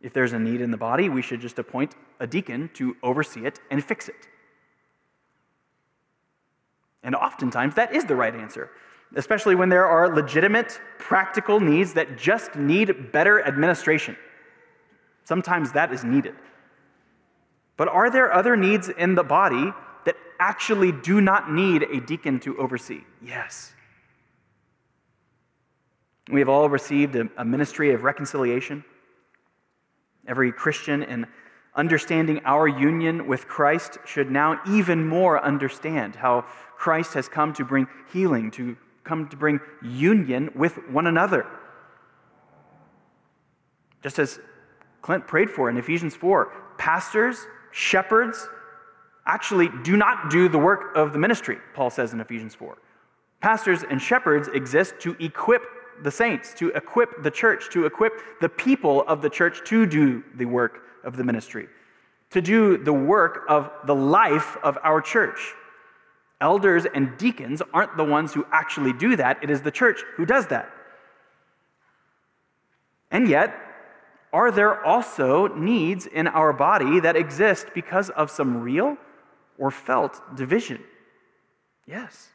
If 0.02 0.14
there's 0.14 0.34
a 0.34 0.40
need 0.40 0.62
in 0.62 0.70
the 0.70 0.78
body, 0.78 1.10
we 1.10 1.22
should 1.22 1.42
just 1.42 1.58
appoint 1.58 1.96
a 2.20 2.28
deacon 2.28 2.70
to 2.76 2.96
oversee 3.02 3.46
it 3.46 3.60
and 3.72 3.84
fix 3.84 4.08
it. 4.08 4.28
And 7.06 7.16
oftentimes 7.16 7.76
that 7.76 7.96
is 7.96 8.04
the 8.04 8.16
right 8.16 8.36
answer, 8.36 8.72
especially 9.16 9.54
when 9.54 9.70
there 9.70 9.86
are 9.86 10.14
legitimate, 10.14 10.82
practical 10.98 11.60
needs 11.60 11.94
that 11.94 12.18
just 12.18 12.56
need 12.56 13.12
better 13.14 13.42
administration. 13.46 14.18
Sometimes 15.24 15.72
that 15.74 15.94
is 15.94 16.04
needed. 16.04 16.36
But 17.78 17.90
are 17.90 18.10
there 18.10 18.34
other 18.34 18.58
needs 18.58 18.90
in 18.90 19.14
the 19.14 19.24
body 19.24 19.72
that 20.06 20.16
actually 20.40 20.92
do 20.92 21.22
not 21.22 21.52
need 21.52 21.84
a 21.84 22.02
deacon 22.02 22.40
to 22.42 22.58
oversee? 22.58 23.02
Yes. 23.22 23.74
We 26.32 26.40
have 26.40 26.50
all 26.50 26.68
received 26.70 27.16
a, 27.16 27.46
ministry 27.46 27.94
of 27.94 28.04
reconciliation. 28.04 28.84
Every 30.28 30.52
Christian 30.52 31.04
in 31.04 31.28
understanding 31.76 32.42
our 32.46 32.68
union 32.68 33.28
with 33.28 33.48
Christ 33.48 34.00
should 34.06 34.32
now 34.32 34.60
even 34.68 35.08
more 35.08 35.44
understand 35.44 36.16
how 36.16 36.46
Christ 36.78 37.14
has 37.14 37.28
come 37.28 37.54
to 37.54 37.66
bring 37.66 37.88
healing, 38.12 38.52
to 38.52 38.78
come 39.04 39.28
to 39.30 39.38
bring 39.38 39.60
union 39.82 40.50
with 40.56 40.78
one 40.90 41.08
another. 41.08 41.46
Just 44.02 44.20
as 44.20 44.40
Clint 45.02 45.28
prayed 45.28 45.50
for 45.50 45.70
in 45.70 45.78
Ephesians 45.78 46.16
4, 46.16 46.52
pastors, 46.78 47.46
shepherds, 47.72 48.48
actually 49.26 49.70
do 49.84 49.98
not 49.98 50.30
do 50.30 50.48
the 50.50 50.58
work 50.58 50.96
of 50.96 51.14
the 51.14 51.20
ministry, 51.20 51.58
Paul 51.74 51.90
says 51.90 52.14
in 52.14 52.20
Ephesians 52.20 52.54
4. 52.56 52.78
Pastors 53.42 53.84
and 53.84 54.02
shepherds 54.02 54.48
exist 54.54 54.96
to 55.00 55.16
equip 55.20 55.64
the 56.02 56.12
saints, 56.12 56.54
to 56.56 56.70
equip 56.70 57.24
the 57.24 57.32
church, 57.32 57.70
to 57.72 57.86
equip 57.86 58.14
the 58.42 58.50
people 58.50 59.04
of 59.08 59.22
the 59.22 59.30
church 59.30 59.62
to 59.66 59.86
do 59.86 60.24
the 60.36 60.46
work 60.46 60.82
of 61.04 61.16
the 61.18 61.24
ministry, 61.24 61.68
to 62.32 62.42
do 62.42 62.78
the 62.78 62.94
work 62.94 63.46
of 63.48 63.72
the 63.86 63.96
life 63.96 64.58
of 64.64 64.78
our 64.84 65.02
church. 65.02 65.54
Elders 66.42 66.86
and 66.94 67.18
deacons 67.18 67.62
aren't 67.74 67.96
the 67.98 68.04
ones 68.04 68.34
who 68.34 68.46
actually 68.52 68.94
do 68.94 69.16
that, 69.16 69.42
it 69.42 69.50
is 69.50 69.62
the 69.62 69.72
church 69.72 70.02
who 70.16 70.26
does 70.26 70.48
that. 70.48 70.70
And 73.12 73.30
yet, 73.30 73.56
are 74.34 74.52
there 74.52 74.84
also 74.84 75.48
needs 75.48 76.06
in 76.06 76.28
our 76.28 76.52
body 76.52 77.00
that 77.00 77.16
exist 77.16 77.68
because 77.74 78.10
of 78.10 78.30
some 78.30 78.62
real 78.62 78.98
or 79.58 79.72
felt 79.72 80.22
division? 80.36 80.84
Yes. 81.86 82.30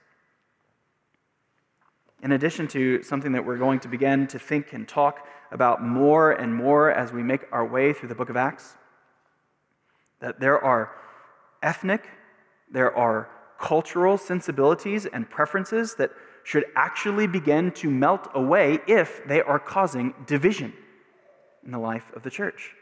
In 2.23 2.33
addition 2.33 2.69
to 2.69 3.03
something 3.03 3.33
that 3.33 3.45
we're 3.45 3.59
going 3.59 3.81
to 3.81 3.89
begin 3.89 4.27
to 4.29 4.39
think 4.39 4.73
and 4.73 4.89
talk 4.89 5.27
about 5.51 5.83
more 5.83 6.33
and 6.33 6.55
more 6.55 6.91
as 6.91 7.13
we 7.13 7.23
make 7.23 7.43
our 7.53 7.67
way 7.67 7.93
through 7.93 8.09
the 8.09 8.15
book 8.15 8.31
of 8.31 8.37
Acts, 8.37 8.77
that 10.21 10.41
there 10.41 10.63
are 10.63 10.93
ethnic, 11.63 12.09
there 12.71 12.95
are 12.97 13.29
cultural 13.61 14.17
sensibilities 14.17 15.07
and 15.07 15.29
preferences 15.29 15.95
that 15.97 16.11
should 16.43 16.65
actually 16.75 17.27
begin 17.27 17.71
to 17.71 17.91
melt 17.91 18.29
away 18.35 18.81
if 18.87 19.21
they 19.27 19.43
are 19.43 19.59
causing 19.59 20.15
division 20.27 20.73
in 21.65 21.71
the 21.71 21.79
life 21.79 22.11
of 22.17 22.23
the 22.23 22.31
church. 22.31 22.73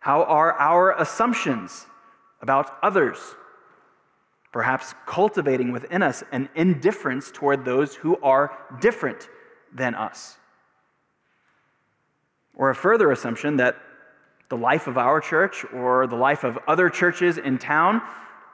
How 0.00 0.24
are 0.24 0.52
our 0.54 0.92
assumptions 1.00 1.86
about 2.42 2.76
others 2.82 3.18
perhaps 4.52 4.94
cultivating 5.06 5.72
within 5.72 6.02
us 6.02 6.24
an 6.32 6.48
indifference 6.54 7.30
toward 7.30 7.64
those 7.64 7.94
who 7.94 8.16
are 8.22 8.56
different 8.80 9.28
than 9.72 9.94
us? 9.94 10.36
Or 12.54 12.70
a 12.70 12.74
further 12.74 13.12
assumption 13.12 13.58
that 13.58 13.76
the 14.48 14.56
life 14.56 14.86
of 14.86 14.96
our 14.96 15.20
church 15.20 15.64
or 15.72 16.06
the 16.06 16.16
life 16.16 16.44
of 16.44 16.58
other 16.66 16.88
churches 16.88 17.38
in 17.38 17.58
town 17.58 18.00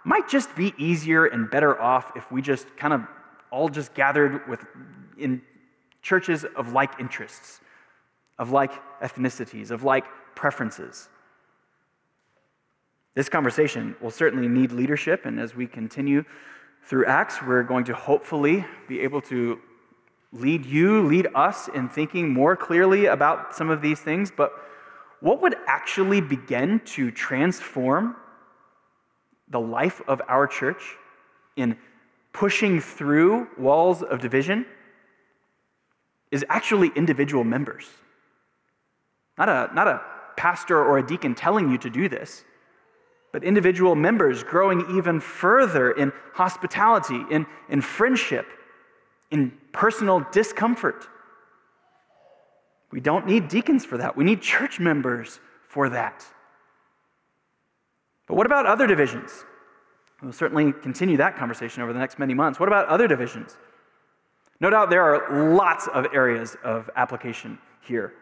might 0.05 0.29
just 0.29 0.55
be 0.57 0.75
easier 0.79 1.27
and 1.27 1.51
better 1.51 1.81
off 1.81 2.13
if 2.17 2.31
we 2.33 2.43
just 2.43 2.67
kind 2.77 2.93
of 2.93 3.03
all 3.51 3.69
just 3.69 3.95
gathered 3.95 4.49
with 4.49 4.65
in 5.19 5.43
churches 6.01 6.45
of 6.57 6.73
like 6.73 6.99
interests, 6.99 7.61
of 8.39 8.51
like 8.51 8.73
ethnicities, 9.01 9.71
of 9.71 9.85
like 9.85 10.05
preferences. 10.35 11.09
This 13.15 13.29
conversation 13.29 13.95
will 14.01 14.11
certainly 14.11 14.49
need 14.49 14.73
leadership, 14.73 15.27
and 15.27 15.39
as 15.39 15.55
we 15.55 15.67
continue 15.67 16.25
through 16.85 17.07
Acts, 17.07 17.43
we're 17.43 17.63
going 17.63 17.85
to 17.85 17.95
hopefully 17.95 18.65
be 18.89 19.01
able 19.01 19.21
to 19.23 19.61
lead 20.33 20.65
you, 20.65 21.03
lead 21.07 21.29
us 21.35 21.69
in 21.69 21.89
thinking 21.89 22.33
more 22.33 22.57
clearly 22.57 23.07
about 23.07 23.55
some 23.55 23.71
of 23.71 23.83
these 23.83 24.01
things. 24.01 24.33
But 24.35 24.53
what 25.21 25.43
would 25.43 25.55
actually 25.67 26.21
begin 26.21 26.81
to 26.87 27.11
transform 27.11 28.17
the 29.53 29.61
life 29.61 30.01
of 30.09 30.21
our 30.29 30.47
church 30.47 30.97
in 31.57 31.77
pushing 32.33 32.81
through 32.81 33.47
walls 33.59 34.03
of 34.03 34.21
division 34.21 34.67
is 36.31 36.45
actually 36.49 36.91
individual 36.97 37.45
members. 37.45 37.87
Not 39.37 39.49
a, 39.49 39.71
not 39.75 39.87
a 39.87 40.01
pastor 40.37 40.83
or 40.83 40.99
a 40.99 41.07
deacon 41.07 41.35
telling 41.35 41.71
you 41.71 41.77
to 41.79 41.91
do 41.91 42.09
this, 42.09 42.45
but 43.33 43.45
individual 43.45 43.95
members 43.95 44.43
growing 44.43 44.97
even 44.97 45.21
further 45.21 45.91
in 45.91 46.13
hospitality, 46.33 47.23
in, 47.31 47.47
in 47.69 47.83
friendship, 47.83 48.47
in 49.31 49.53
personal 49.73 50.27
discomfort. 50.33 51.07
We 52.91 53.01
don't 53.01 53.27
need 53.27 53.49
deacons 53.49 53.85
for 53.85 53.99
that. 53.99 54.17
We 54.17 54.25
need 54.25 54.41
church 54.41 54.81
members 54.81 55.39
for 55.69 55.91
that. 55.91 56.25
But 58.27 58.37
what 58.37 58.47
about 58.47 58.67
other 58.67 58.87
divisions? 58.87 59.45
We'll 60.23 60.33
certainly 60.33 60.73
continue 60.73 61.17
that 61.17 61.37
conversation 61.37 61.83
over 61.83 61.93
the 61.93 61.99
next 61.99 62.19
many 62.19 62.35
months. 62.35 62.61
What 62.61 62.69
about 62.69 62.87
other 62.89 63.09
divisions? 63.09 63.57
No 64.61 64.71
doubt 64.71 64.91
there 64.91 65.03
are 65.03 65.55
lots 65.55 65.89
of 65.89 66.07
areas 66.15 66.57
of 66.63 66.89
application 66.95 67.59
here. 67.81 68.15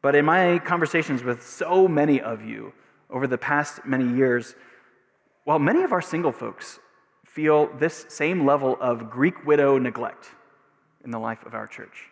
But 0.00 0.14
in 0.14 0.24
my 0.24 0.60
conversations 0.60 1.24
with 1.24 1.44
so 1.44 1.88
many 1.88 2.20
of 2.20 2.44
you 2.44 2.72
over 3.10 3.26
the 3.26 3.38
past 3.38 3.84
many 3.84 4.06
years, 4.16 4.54
while 5.44 5.58
many 5.58 5.82
of 5.82 5.92
our 5.92 6.02
single 6.02 6.30
folks 6.30 6.78
feel 7.26 7.66
this 7.78 8.06
same 8.08 8.46
level 8.46 8.76
of 8.80 9.10
Greek 9.10 9.44
widow 9.44 9.78
neglect 9.78 10.30
in 11.04 11.10
the 11.10 11.18
life 11.18 11.44
of 11.44 11.54
our 11.54 11.66
church. 11.66 12.10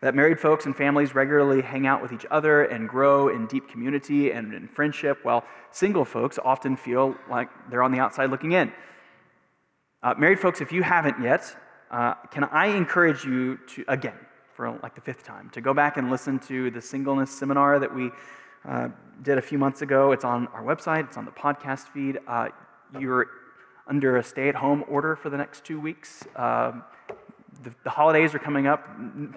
That 0.00 0.14
married 0.14 0.38
folks 0.38 0.66
and 0.66 0.76
families 0.76 1.14
regularly 1.14 1.60
hang 1.60 1.86
out 1.86 2.00
with 2.00 2.12
each 2.12 2.24
other 2.30 2.62
and 2.62 2.88
grow 2.88 3.28
in 3.28 3.46
deep 3.46 3.68
community 3.68 4.30
and 4.30 4.54
in 4.54 4.68
friendship, 4.68 5.18
while 5.24 5.44
single 5.72 6.04
folks 6.04 6.38
often 6.44 6.76
feel 6.76 7.16
like 7.28 7.48
they're 7.68 7.82
on 7.82 7.90
the 7.90 7.98
outside 7.98 8.30
looking 8.30 8.52
in. 8.52 8.72
Uh, 10.02 10.14
married 10.16 10.38
folks, 10.38 10.60
if 10.60 10.70
you 10.70 10.84
haven't 10.84 11.20
yet, 11.20 11.56
uh, 11.90 12.14
can 12.30 12.44
I 12.44 12.66
encourage 12.66 13.24
you 13.24 13.58
to, 13.74 13.84
again, 13.88 14.14
for 14.54 14.78
like 14.82 14.94
the 14.94 15.00
fifth 15.00 15.24
time, 15.24 15.50
to 15.50 15.60
go 15.60 15.74
back 15.74 15.96
and 15.96 16.10
listen 16.10 16.38
to 16.40 16.70
the 16.70 16.80
singleness 16.80 17.36
seminar 17.36 17.80
that 17.80 17.92
we 17.92 18.10
uh, 18.68 18.88
did 19.22 19.38
a 19.38 19.42
few 19.42 19.58
months 19.58 19.82
ago? 19.82 20.12
It's 20.12 20.24
on 20.24 20.46
our 20.48 20.62
website, 20.62 21.08
it's 21.08 21.16
on 21.16 21.24
the 21.24 21.32
podcast 21.32 21.88
feed. 21.88 22.18
Uh, 22.28 22.50
you're 23.00 23.26
under 23.88 24.18
a 24.18 24.22
stay 24.22 24.48
at 24.48 24.54
home 24.54 24.84
order 24.86 25.16
for 25.16 25.30
the 25.30 25.36
next 25.36 25.64
two 25.64 25.80
weeks. 25.80 26.24
Um, 26.36 26.84
the, 27.62 27.74
the 27.84 27.90
holidays 27.90 28.34
are 28.34 28.38
coming 28.38 28.66
up. 28.66 28.86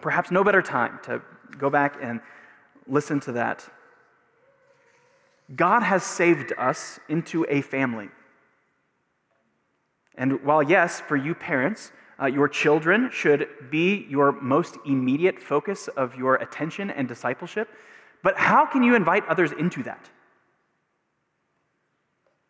Perhaps 0.01 0.31
no 0.31 0.43
better 0.43 0.61
time 0.61 0.99
to 1.03 1.21
go 1.57 1.69
back 1.69 1.97
and 2.01 2.19
listen 2.87 3.19
to 3.21 3.31
that. 3.33 3.67
God 5.55 5.81
has 5.81 6.03
saved 6.03 6.53
us 6.57 6.99
into 7.09 7.45
a 7.49 7.61
family. 7.61 8.09
And 10.15 10.43
while, 10.43 10.63
yes, 10.63 11.01
for 11.01 11.15
you 11.17 11.33
parents, 11.33 11.91
uh, 12.21 12.27
your 12.27 12.47
children 12.47 13.09
should 13.11 13.47
be 13.69 14.05
your 14.09 14.31
most 14.31 14.77
immediate 14.85 15.41
focus 15.41 15.87
of 15.89 16.15
your 16.15 16.35
attention 16.35 16.91
and 16.91 17.07
discipleship, 17.07 17.69
but 18.23 18.37
how 18.37 18.65
can 18.65 18.83
you 18.83 18.95
invite 18.95 19.25
others 19.27 19.51
into 19.51 19.81
that? 19.83 20.09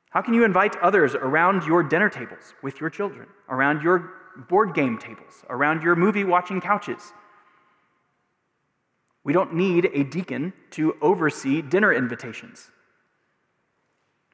How 0.09 0.21
can 0.21 0.33
you 0.33 0.43
invite 0.43 0.75
others 0.77 1.15
around 1.15 1.63
your 1.65 1.83
dinner 1.83 2.09
tables 2.09 2.53
with 2.61 2.81
your 2.81 2.89
children, 2.89 3.27
around 3.47 3.81
your 3.81 4.11
board 4.49 4.73
game 4.73 4.97
tables, 4.97 5.43
around 5.49 5.83
your 5.83 5.95
movie 5.95 6.23
watching 6.23 6.61
couches? 6.61 7.13
We 9.23 9.33
don't 9.33 9.53
need 9.53 9.89
a 9.93 10.03
deacon 10.03 10.53
to 10.71 10.95
oversee 11.01 11.61
dinner 11.61 11.93
invitations. 11.93 12.71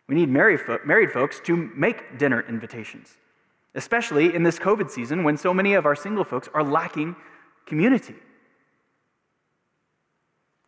We 0.07 0.15
need 0.15 0.29
married, 0.29 0.61
fo- 0.61 0.79
married 0.85 1.11
folks 1.11 1.41
to 1.41 1.55
make 1.75 2.17
dinner 2.17 2.45
invitations, 2.47 3.17
especially 3.75 4.33
in 4.33 4.43
this 4.43 4.57
COVID 4.59 4.89
season 4.89 5.23
when 5.23 5.35
so 5.37 5.53
many 5.53 5.73
of 5.73 5.85
our 5.85 5.95
single 5.95 6.23
folks 6.23 6.47
are 6.53 6.63
lacking 6.63 7.15
community. 7.65 8.15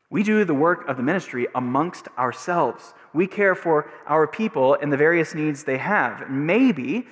We 0.10 0.24
do 0.24 0.44
the 0.44 0.56
work 0.56 0.88
of 0.90 0.98
the 0.98 1.04
ministry 1.04 1.48
amongst 1.54 2.08
ourselves. 2.18 2.94
We 3.14 3.28
care 3.28 3.56
for 3.56 3.90
our 4.08 4.28
people 4.28 4.76
and 4.82 4.92
the 4.92 4.98
various 4.98 5.36
needs 5.36 5.64
they 5.64 5.78
have. 5.78 6.30
Maybe, 6.30 7.06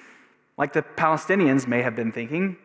like 0.57 0.73
the 0.73 0.81
Palestinians 0.81 1.67
may 1.67 1.81
have 1.81 1.95
been 1.95 2.11
thinking, 2.11 2.57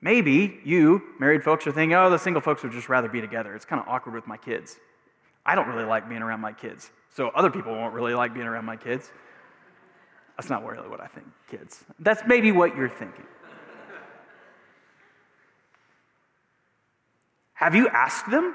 maybe 0.00 0.60
you, 0.64 1.02
married 1.18 1.44
folks, 1.44 1.66
are 1.66 1.72
thinking, 1.72 1.94
oh, 1.94 2.10
the 2.10 2.18
single 2.18 2.42
folks 2.42 2.62
would 2.62 2.72
just 2.72 2.88
rather 2.88 3.08
be 3.08 3.20
together. 3.20 3.54
It's 3.54 3.64
kind 3.64 3.80
of 3.80 3.88
awkward 3.88 4.14
with 4.14 4.26
my 4.26 4.36
kids. 4.36 4.76
I 5.44 5.54
don't 5.54 5.68
really 5.68 5.84
like 5.84 6.08
being 6.08 6.22
around 6.22 6.40
my 6.40 6.52
kids, 6.52 6.90
so 7.14 7.28
other 7.28 7.50
people 7.50 7.72
won't 7.72 7.94
really 7.94 8.14
like 8.14 8.34
being 8.34 8.46
around 8.46 8.64
my 8.64 8.76
kids. 8.76 9.12
That's 10.36 10.50
not 10.50 10.66
really 10.66 10.88
what 10.88 11.00
I 11.00 11.06
think, 11.06 11.26
kids. 11.48 11.84
That's 12.00 12.22
maybe 12.26 12.52
what 12.52 12.76
you're 12.76 12.88
thinking. 12.88 13.24
Have 17.54 17.74
you 17.74 17.88
asked 17.88 18.30
them 18.30 18.54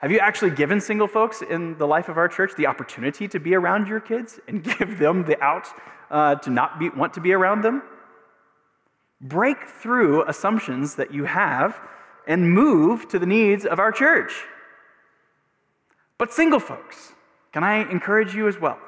have 0.00 0.10
you 0.10 0.18
actually 0.18 0.52
given 0.52 0.80
single 0.80 1.06
folks 1.06 1.42
in 1.42 1.76
the 1.76 1.86
life 1.86 2.08
of 2.08 2.16
our 2.16 2.26
church 2.26 2.52
the 2.56 2.66
opportunity 2.66 3.28
to 3.28 3.38
be 3.38 3.54
around 3.54 3.86
your 3.86 4.00
kids 4.00 4.40
and 4.48 4.64
give 4.78 4.98
them 4.98 5.24
the 5.24 5.40
out 5.42 5.66
uh, 6.10 6.36
to 6.36 6.50
not 6.50 6.78
be, 6.78 6.88
want 6.90 7.14
to 7.14 7.20
be 7.20 7.32
around 7.32 7.62
them? 7.62 7.82
Break 9.20 9.68
through 9.68 10.24
assumptions 10.28 10.94
that 10.96 11.12
you 11.12 11.24
have 11.24 11.78
and 12.26 12.52
move 12.52 13.08
to 13.08 13.18
the 13.18 13.26
needs 13.26 13.64
of 13.64 13.78
our 13.78 13.92
church. 13.92 14.32
But, 16.18 16.32
single 16.32 16.60
folks, 16.60 17.12
can 17.52 17.64
I 17.64 17.90
encourage 17.90 18.34
you 18.34 18.48
as 18.48 18.58
well? 18.60 18.78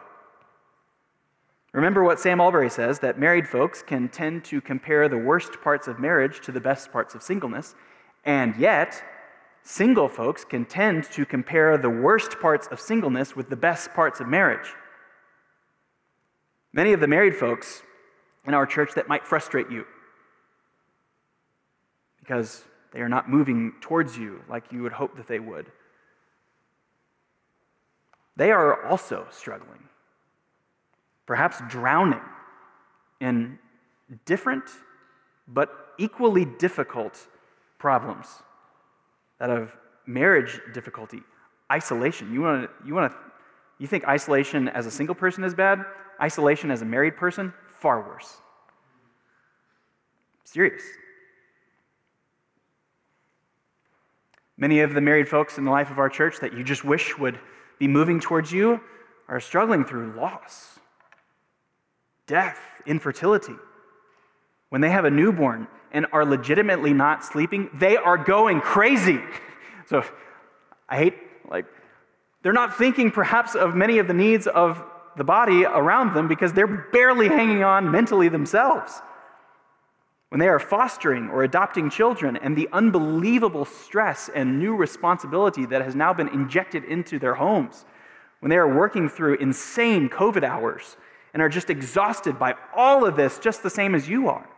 Remember 1.73 2.05
what 2.05 2.21
Sam 2.21 2.39
Allberry 2.39 2.71
says 2.71 2.99
that 2.99 3.19
married 3.19 3.49
folks 3.49 3.83
can 3.83 4.09
tend 4.09 4.45
to 4.45 4.61
compare 4.61 5.09
the 5.09 5.17
worst 5.17 5.61
parts 5.63 5.89
of 5.89 5.99
marriage 5.99 6.41
to 6.43 6.53
the 6.53 6.61
best 6.61 6.93
parts 6.93 7.15
of 7.15 7.23
singleness, 7.23 7.75
and 8.25 8.55
yet 8.57 9.03
Single 9.65 10.09
folks 10.09 10.45
can 10.45 10.65
tend 10.65 11.05
to 11.13 11.25
compare 11.25 11.79
the 11.79 11.91
worst 11.91 12.41
parts 12.41 12.67
of 12.69 12.81
singleness 12.81 13.37
with 13.37 13.49
the 13.49 13.57
best 13.57 13.95
parts 13.95 14.21
of 14.21 14.27
marriage. 14.27 14.75
Many 16.73 16.93
of 16.93 17.01
the 17.01 17.07
married 17.07 17.37
folks 17.37 17.83
in 18.47 18.55
our 18.55 18.67
church 18.67 18.95
that 18.95 19.09
might 19.09 19.27
frustrate 19.27 19.71
you 19.71 19.85
because 22.19 22.65
they 22.93 23.01
are 23.01 23.09
not 23.09 23.29
moving 23.29 23.75
towards 23.81 24.17
you 24.17 24.43
like 24.49 24.73
you 24.73 24.83
would 24.83 24.93
hope 24.93 25.17
that 25.17 25.27
they 25.27 25.39
would. 25.39 25.71
They 28.37 28.51
are 28.51 28.85
also 28.87 29.27
struggling, 29.31 29.83
perhaps 31.27 31.61
drowning 31.69 32.23
in 33.21 33.59
different 34.25 34.65
but 35.49 35.95
equally 35.99 36.45
difficult 36.45 37.27
problems 37.79 38.27
that 39.39 39.51
of 39.51 39.73
marriage 40.07 40.61
difficulty, 40.73 41.21
isolation. 41.71 42.33
You 42.33 42.43
want 42.43 42.63
to, 42.63 42.87
you 42.87 42.95
want 42.95 43.13
to, 43.13 43.19
you 43.79 43.87
think 43.87 44.07
isolation 44.07 44.69
as 44.69 44.87
a 44.87 44.91
single 44.91 45.15
person 45.15 45.43
is 45.45 45.55
bad? 45.55 45.85
Isolation 46.21 46.71
as 46.71 46.83
a 46.83 46.85
married 46.85 47.17
person, 47.17 47.53
far 47.79 48.01
worse. 48.01 48.37
Serious. 50.45 50.83
Many 54.57 54.81
of 54.81 54.95
the 54.95 55.01
married 55.01 55.29
folks 55.29 55.59
in 55.59 55.65
the 55.65 55.71
life 55.71 55.91
of 55.91 55.99
our 55.99 56.09
church 56.09 56.41
that 56.41 56.53
you 56.53 56.63
just 56.63 56.85
wish 56.85 57.19
would 57.19 57.39
be 57.79 57.89
moving 57.89 58.21
towards 58.21 58.53
you 58.53 58.81
are 59.29 59.41
struggling 59.41 59.85
through 59.85 60.13
loss, 60.13 60.79
death, 62.27 62.61
infertility. 62.87 63.55
When 64.69 64.81
they 64.81 64.91
have 64.91 65.05
a 65.05 65.11
newborn 65.11 65.67
and 65.91 66.07
are 66.13 66.25
legitimately 66.25 66.93
not 66.93 67.25
sleeping, 67.25 67.71
they 67.75 67.97
are 67.97 68.17
going 68.17 68.61
crazy. 68.61 69.21
So 69.87 70.05
I 70.89 70.97
hate, 70.97 71.15
like, 71.49 71.65
they're 72.43 72.53
not 72.53 72.77
thinking 72.77 73.11
perhaps 73.11 73.55
of 73.55 73.75
many 73.75 73.99
of 73.99 74.07
the 74.07 74.15
needs 74.15 74.47
of 74.47 74.85
the 75.17 75.25
body 75.25 75.65
around 75.65 76.15
them 76.15 76.29
because 76.29 76.53
they're 76.53 76.89
barely 76.93 77.29
hanging 77.29 77.63
on 77.63 77.91
mentally 77.91 78.29
themselves. 78.29 79.03
When 80.31 80.39
they 80.39 80.49
are 80.49 80.59
fostering 80.59 81.29
or 81.29 81.43
adopting 81.43 81.91
children 81.91 82.39
and 82.39 82.57
the 82.57 82.69
unbelievable 82.73 83.67
stress 83.67 84.31
and 84.35 84.59
new 84.59 84.75
responsibility 84.75 85.67
that 85.67 85.83
has 85.83 85.95
now 85.95 86.15
been 86.15 86.29
injected 86.29 86.85
into 86.85 87.19
their 87.19 87.35
homes, 87.35 87.85
when 88.41 88.49
they 88.49 88.57
are 88.57 88.75
working 88.75 89.09
through 89.09 89.35
insane 89.35 90.09
COVID 90.09 90.43
hours 90.43 90.97
and 91.35 91.43
are 91.43 91.49
just 91.49 91.69
exhausted 91.69 92.39
by 92.39 92.55
all 92.75 93.05
of 93.05 93.15
this, 93.15 93.39
just 93.39 93.63
the 93.63 93.71
same 93.71 93.95
as 93.95 94.09
you 94.09 94.29
are. 94.29 94.49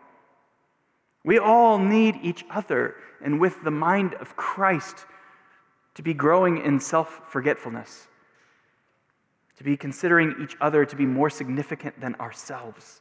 We 1.25 1.39
all 1.39 1.79
need 1.79 2.21
each 2.23 2.45
other, 2.51 2.95
and 3.23 3.41
with 3.41 3.63
the 3.65 3.71
mind 3.71 4.15
of 4.15 4.37
Christ, 4.37 5.07
to 5.95 6.03
be 6.03 6.15
growing 6.15 6.65
in 6.65 6.79
self 6.79 7.21
forgetfulness, 7.29 8.09
to 9.57 9.65
be 9.65 9.77
considering 9.77 10.35
each 10.43 10.57
other 10.61 10.85
to 10.85 10.97
be 10.97 11.07
more 11.07 11.31
significant 11.31 12.01
than 12.01 12.15
ourselves, 12.17 13.01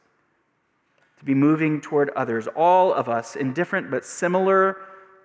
to 1.18 1.24
be 1.24 1.34
moving 1.34 1.80
toward 1.80 2.10
others, 2.10 2.46
all 2.54 2.92
of 2.92 3.08
us 3.08 3.36
in 3.36 3.52
different 3.52 3.90
but 3.90 4.04
similar 4.04 4.78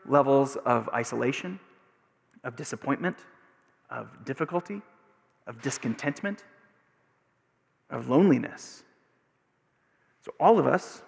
levels 0.05 0.55
of 0.57 0.89
isolation, 0.89 1.59
of 2.43 2.55
disappointment, 2.55 3.17
of 3.89 4.25
difficulty, 4.25 4.81
of 5.47 5.61
discontentment, 5.61 6.43
of 7.89 8.09
loneliness. 8.09 8.83
So, 10.21 10.33
all 10.39 10.59
of 10.59 10.67
us, 10.67 11.01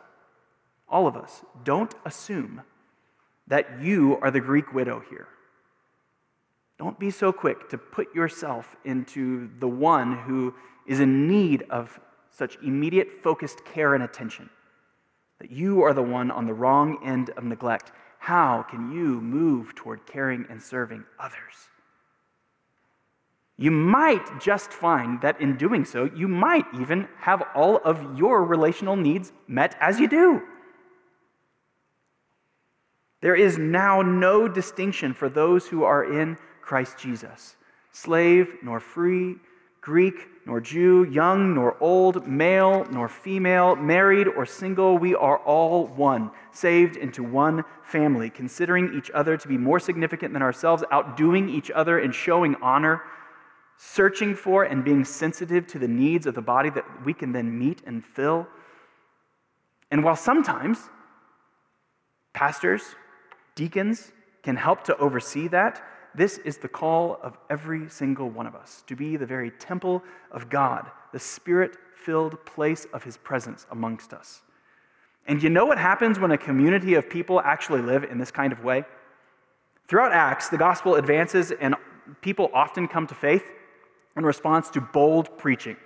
all 0.88 1.08
of 1.08 1.16
us, 1.16 1.44
don't 1.64 1.94
assume 2.06 2.62
that 3.48 3.82
you 3.82 4.18
are 4.22 4.32
the 4.32 4.40
Greek 4.40 4.74
widow 4.74 5.02
here. 5.10 5.28
Don't 6.82 6.98
be 6.98 7.12
so 7.12 7.32
quick 7.32 7.70
to 7.70 7.78
put 7.78 8.16
yourself 8.16 8.76
into 8.86 9.52
the 9.60 9.68
one 9.68 10.18
who 10.18 10.56
is 10.88 11.00
in 11.00 11.28
need 11.28 11.64
of 11.70 12.00
such 12.32 12.58
immediate, 12.64 13.22
focused 13.22 13.64
care 13.66 13.94
and 13.94 14.04
attention. 14.04 14.50
That 15.38 15.52
you 15.52 15.84
are 15.84 15.94
the 15.94 16.02
one 16.02 16.32
on 16.32 16.48
the 16.48 16.56
wrong 16.56 16.98
end 17.06 17.30
of 17.38 17.44
neglect. 17.44 17.92
How 18.18 18.66
can 18.68 18.92
you 18.92 19.22
move 19.22 19.76
toward 19.76 20.08
caring 20.08 20.48
and 20.50 20.60
serving 20.60 21.04
others? 21.20 21.70
You 23.58 23.70
might 23.70 24.42
just 24.42 24.74
find 24.74 25.22
that 25.22 25.40
in 25.40 25.58
doing 25.58 25.86
so, 25.86 26.10
you 26.16 26.28
might 26.28 26.66
even 26.74 27.08
have 27.20 27.44
all 27.54 27.78
of 27.86 28.18
your 28.18 28.44
relational 28.44 28.96
needs 28.96 29.32
met 29.48 29.78
as 29.80 30.00
you 30.00 30.08
do. 30.08 30.42
There 33.22 33.36
is 33.36 33.60
now 33.60 34.02
no 34.02 34.48
distinction 34.48 35.14
for 35.14 35.30
those 35.30 35.68
who 35.68 35.84
are 35.84 36.12
in 36.12 36.40
Christ 36.62 36.98
Jesus. 36.98 37.56
Slave 37.92 38.58
nor 38.62 38.80
free, 38.80 39.36
Greek 39.82 40.28
nor 40.46 40.62
Jew, 40.62 41.04
young 41.06 41.56
nor 41.56 41.76
old, 41.80 42.28
male 42.28 42.86
nor 42.92 43.08
female, 43.10 43.76
married 43.76 44.28
or 44.28 44.46
single, 44.46 44.98
we 44.98 45.16
are 45.16 45.38
all 45.40 45.88
one, 45.88 46.32
saved 46.52 46.96
into 46.96 47.24
one 47.24 47.64
family, 47.84 48.30
considering 48.30 48.94
each 48.96 49.12
other 49.12 49.38
to 49.38 49.48
be 49.48 49.58
more 49.58 49.80
significant 49.80 50.34
than 50.34 50.42
ourselves, 50.42 50.84
outdoing 50.92 51.50
each 51.50 51.70
other 51.72 52.00
and 52.00 52.14
showing 52.14 52.56
honor, 52.62 53.02
searching 53.78 54.36
for 54.36 54.64
and 54.64 54.84
being 54.84 55.04
sensitive 55.04 55.66
to 55.68 55.80
the 55.80 55.88
needs 55.88 56.28
of 56.28 56.36
the 56.36 56.42
body 56.42 56.70
that 56.70 56.86
we 57.04 57.14
can 57.14 57.32
then 57.32 57.58
meet 57.58 57.82
and 57.86 58.06
fill. 58.06 58.48
And 59.90 60.04
while 60.04 60.16
sometimes 60.16 60.90
pastors, 62.34 62.84
deacons 63.56 64.12
can 64.44 64.56
help 64.56 64.84
to 64.86 64.98
oversee 64.98 65.48
that, 65.50 65.84
this 66.16 66.38
is 66.40 66.58
the 66.58 66.68
call 66.68 67.20
of 67.24 67.38
every 67.50 67.90
single 67.90 68.30
one 68.30 68.48
of 68.48 68.56
us 68.56 68.84
to 68.88 68.96
be 68.96 69.18
the 69.18 69.26
very 69.26 69.52
temple 69.52 70.04
of 70.32 70.50
God, 70.50 70.90
the 71.14 71.20
spirit 71.20 71.78
filled 71.96 72.44
place 72.46 72.86
of 72.94 73.04
his 73.04 73.18
presence 73.18 73.66
amongst 73.72 74.14
us. 74.14 74.42
And 75.28 75.42
you 75.42 75.50
know 75.50 75.66
what 75.66 75.78
happens 75.78 76.20
when 76.20 76.32
a 76.32 76.38
community 76.38 76.96
of 76.96 77.10
people 77.10 77.40
actually 77.42 77.82
live 77.82 78.04
in 78.04 78.18
this 78.18 78.32
kind 78.32 78.52
of 78.52 78.64
way? 78.64 78.84
Throughout 79.88 80.12
Acts, 80.12 80.50
the 80.50 80.58
gospel 80.58 80.96
advances 80.96 81.52
and 81.52 81.76
people 82.22 82.50
often 82.54 82.88
come 82.88 83.08
to 83.08 83.16
faith 83.16 83.44
in 84.18 84.26
response 84.26 84.70
to 84.72 84.82
bold 84.82 85.38
preaching. 85.38 85.78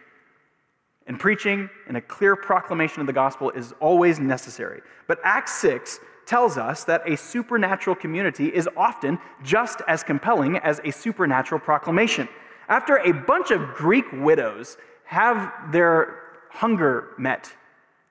And 1.07 1.19
preaching 1.19 1.69
and 1.88 1.97
a 1.97 2.01
clear 2.01 2.35
proclamation 2.35 3.01
of 3.01 3.07
the 3.07 3.13
gospel 3.13 3.51
is 3.51 3.73
always 3.79 4.19
necessary. 4.19 4.81
But 5.07 5.19
Acts 5.23 5.53
6 5.59 5.99
tells 6.25 6.57
us 6.57 6.83
that 6.85 7.07
a 7.09 7.15
supernatural 7.15 7.95
community 7.95 8.47
is 8.47 8.67
often 8.75 9.19
just 9.43 9.81
as 9.88 10.03
compelling 10.03 10.57
as 10.57 10.81
a 10.83 10.91
supernatural 10.91 11.59
proclamation. 11.59 12.27
After 12.67 12.97
a 12.97 13.11
bunch 13.11 13.51
of 13.51 13.73
Greek 13.73 14.05
widows 14.11 14.77
have 15.05 15.51
their 15.71 16.19
hunger 16.49 17.09
met, 17.17 17.53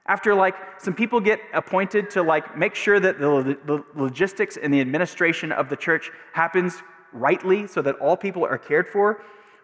after 0.07 0.35
like 0.35 0.55
some 0.79 0.95
people 0.95 1.19
get 1.19 1.41
appointed 1.53 2.11
to 2.11 2.23
like 2.23 2.57
make 2.57 2.75
sure 2.75 3.01
that 3.01 3.19
the, 3.19 3.85
logistics 3.95 4.57
and 4.57 4.73
the 4.73 4.81
administration 4.81 5.51
of 5.51 5.69
the 5.69 5.77
church 5.77 6.11
happens 6.33 6.83
rightly 7.13 7.67
so 7.67 7.81
that 7.83 7.97
all 7.97 8.17
people 8.17 8.45
are 8.45 8.59
cared 8.59 8.89
for, 8.89 9.23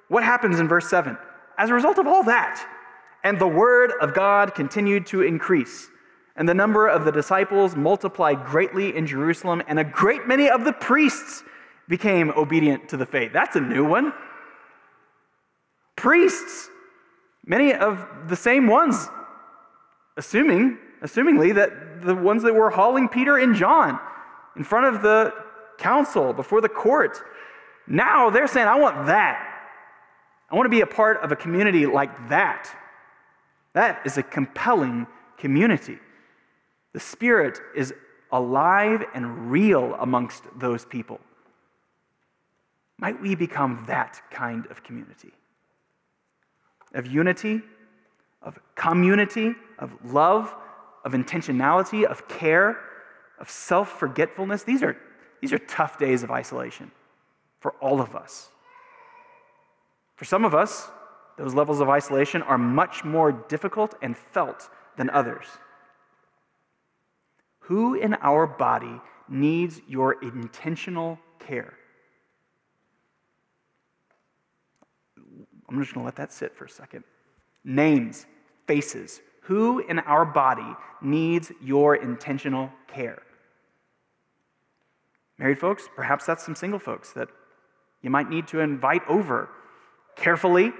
what 0.08 0.24
happens 0.24 0.58
in 0.58 0.66
verse 0.66 0.88
7? 0.88 1.16
As 1.58 1.70
a 1.70 1.74
result 1.74 1.98
of 1.98 2.06
all 2.06 2.24
that, 2.24 2.66
and 3.22 3.38
the 3.38 3.46
word 3.46 3.92
of 4.00 4.14
God 4.14 4.54
continued 4.54 5.06
to 5.06 5.22
increase 5.22 5.90
and 6.36 6.48
the 6.48 6.54
number 6.54 6.86
of 6.86 7.04
the 7.04 7.12
disciples 7.12 7.76
multiplied 7.76 8.44
greatly 8.44 8.96
in 8.96 9.06
Jerusalem, 9.06 9.62
and 9.66 9.78
a 9.78 9.84
great 9.84 10.26
many 10.26 10.48
of 10.48 10.64
the 10.64 10.72
priests 10.72 11.42
became 11.88 12.30
obedient 12.30 12.88
to 12.88 12.96
the 12.96 13.06
faith. 13.06 13.32
That's 13.32 13.56
a 13.56 13.60
new 13.60 13.84
one. 13.84 14.12
Priests, 15.96 16.70
many 17.44 17.74
of 17.74 18.06
the 18.28 18.36
same 18.36 18.66
ones, 18.68 19.08
assuming, 20.16 20.78
assumingly, 21.02 21.54
that 21.54 22.02
the 22.02 22.14
ones 22.14 22.42
that 22.44 22.54
were 22.54 22.70
hauling 22.70 23.08
Peter 23.08 23.36
and 23.36 23.54
John 23.54 23.98
in 24.56 24.64
front 24.64 24.94
of 24.94 25.02
the 25.02 25.34
council, 25.78 26.32
before 26.32 26.60
the 26.60 26.68
court, 26.68 27.20
now 27.86 28.30
they're 28.30 28.46
saying, 28.46 28.68
I 28.68 28.78
want 28.78 29.06
that. 29.06 29.46
I 30.50 30.54
want 30.54 30.66
to 30.66 30.70
be 30.70 30.80
a 30.80 30.86
part 30.86 31.18
of 31.22 31.32
a 31.32 31.36
community 31.36 31.86
like 31.86 32.28
that. 32.28 32.70
That 33.72 34.00
is 34.04 34.16
a 34.16 34.22
compelling 34.22 35.06
community. 35.38 35.98
The 36.92 37.00
Spirit 37.00 37.60
is 37.74 37.94
alive 38.32 39.04
and 39.14 39.50
real 39.50 39.94
amongst 39.94 40.44
those 40.58 40.84
people. 40.84 41.20
Might 42.98 43.20
we 43.20 43.34
become 43.34 43.84
that 43.86 44.20
kind 44.30 44.66
of 44.66 44.82
community? 44.82 45.32
Of 46.94 47.06
unity, 47.06 47.62
of 48.42 48.58
community, 48.74 49.54
of 49.78 49.92
love, 50.12 50.54
of 51.04 51.12
intentionality, 51.12 52.04
of 52.04 52.28
care, 52.28 52.78
of 53.38 53.48
self 53.48 53.98
forgetfulness. 53.98 54.64
These 54.64 54.82
are, 54.82 54.96
these 55.40 55.52
are 55.52 55.58
tough 55.58 55.98
days 55.98 56.22
of 56.22 56.30
isolation 56.30 56.90
for 57.60 57.72
all 57.80 58.00
of 58.00 58.14
us. 58.14 58.50
For 60.16 60.24
some 60.24 60.44
of 60.44 60.54
us, 60.54 60.90
those 61.38 61.54
levels 61.54 61.80
of 61.80 61.88
isolation 61.88 62.42
are 62.42 62.58
much 62.58 63.04
more 63.04 63.32
difficult 63.32 63.94
and 64.02 64.16
felt 64.16 64.68
than 64.98 65.08
others. 65.08 65.46
Who 67.70 67.94
in 67.94 68.14
our 68.14 68.48
body 68.48 69.00
needs 69.28 69.80
your 69.86 70.20
intentional 70.24 71.20
care? 71.38 71.74
I'm 75.16 75.80
just 75.80 75.94
going 75.94 76.02
to 76.02 76.04
let 76.04 76.16
that 76.16 76.32
sit 76.32 76.56
for 76.56 76.64
a 76.64 76.68
second. 76.68 77.04
Names, 77.62 78.26
faces. 78.66 79.20
Who 79.42 79.78
in 79.88 80.00
our 80.00 80.24
body 80.24 80.66
needs 81.00 81.52
your 81.62 81.94
intentional 81.94 82.72
care? 82.88 83.22
Married 85.38 85.60
folks, 85.60 85.88
perhaps 85.94 86.26
that's 86.26 86.44
some 86.44 86.56
single 86.56 86.80
folks 86.80 87.12
that 87.12 87.28
you 88.02 88.10
might 88.10 88.28
need 88.28 88.48
to 88.48 88.58
invite 88.58 89.02
over 89.08 89.48
carefully, 90.16 90.72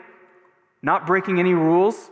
not 0.83 1.07
breaking 1.07 1.39
any 1.39 1.55
rules. 1.55 2.11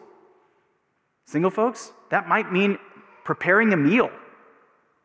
Single 1.24 1.50
folks, 1.50 1.90
that 2.12 2.28
might 2.28 2.52
mean 2.52 2.78
preparing 3.24 3.72
a 3.72 3.76
meal 3.76 4.12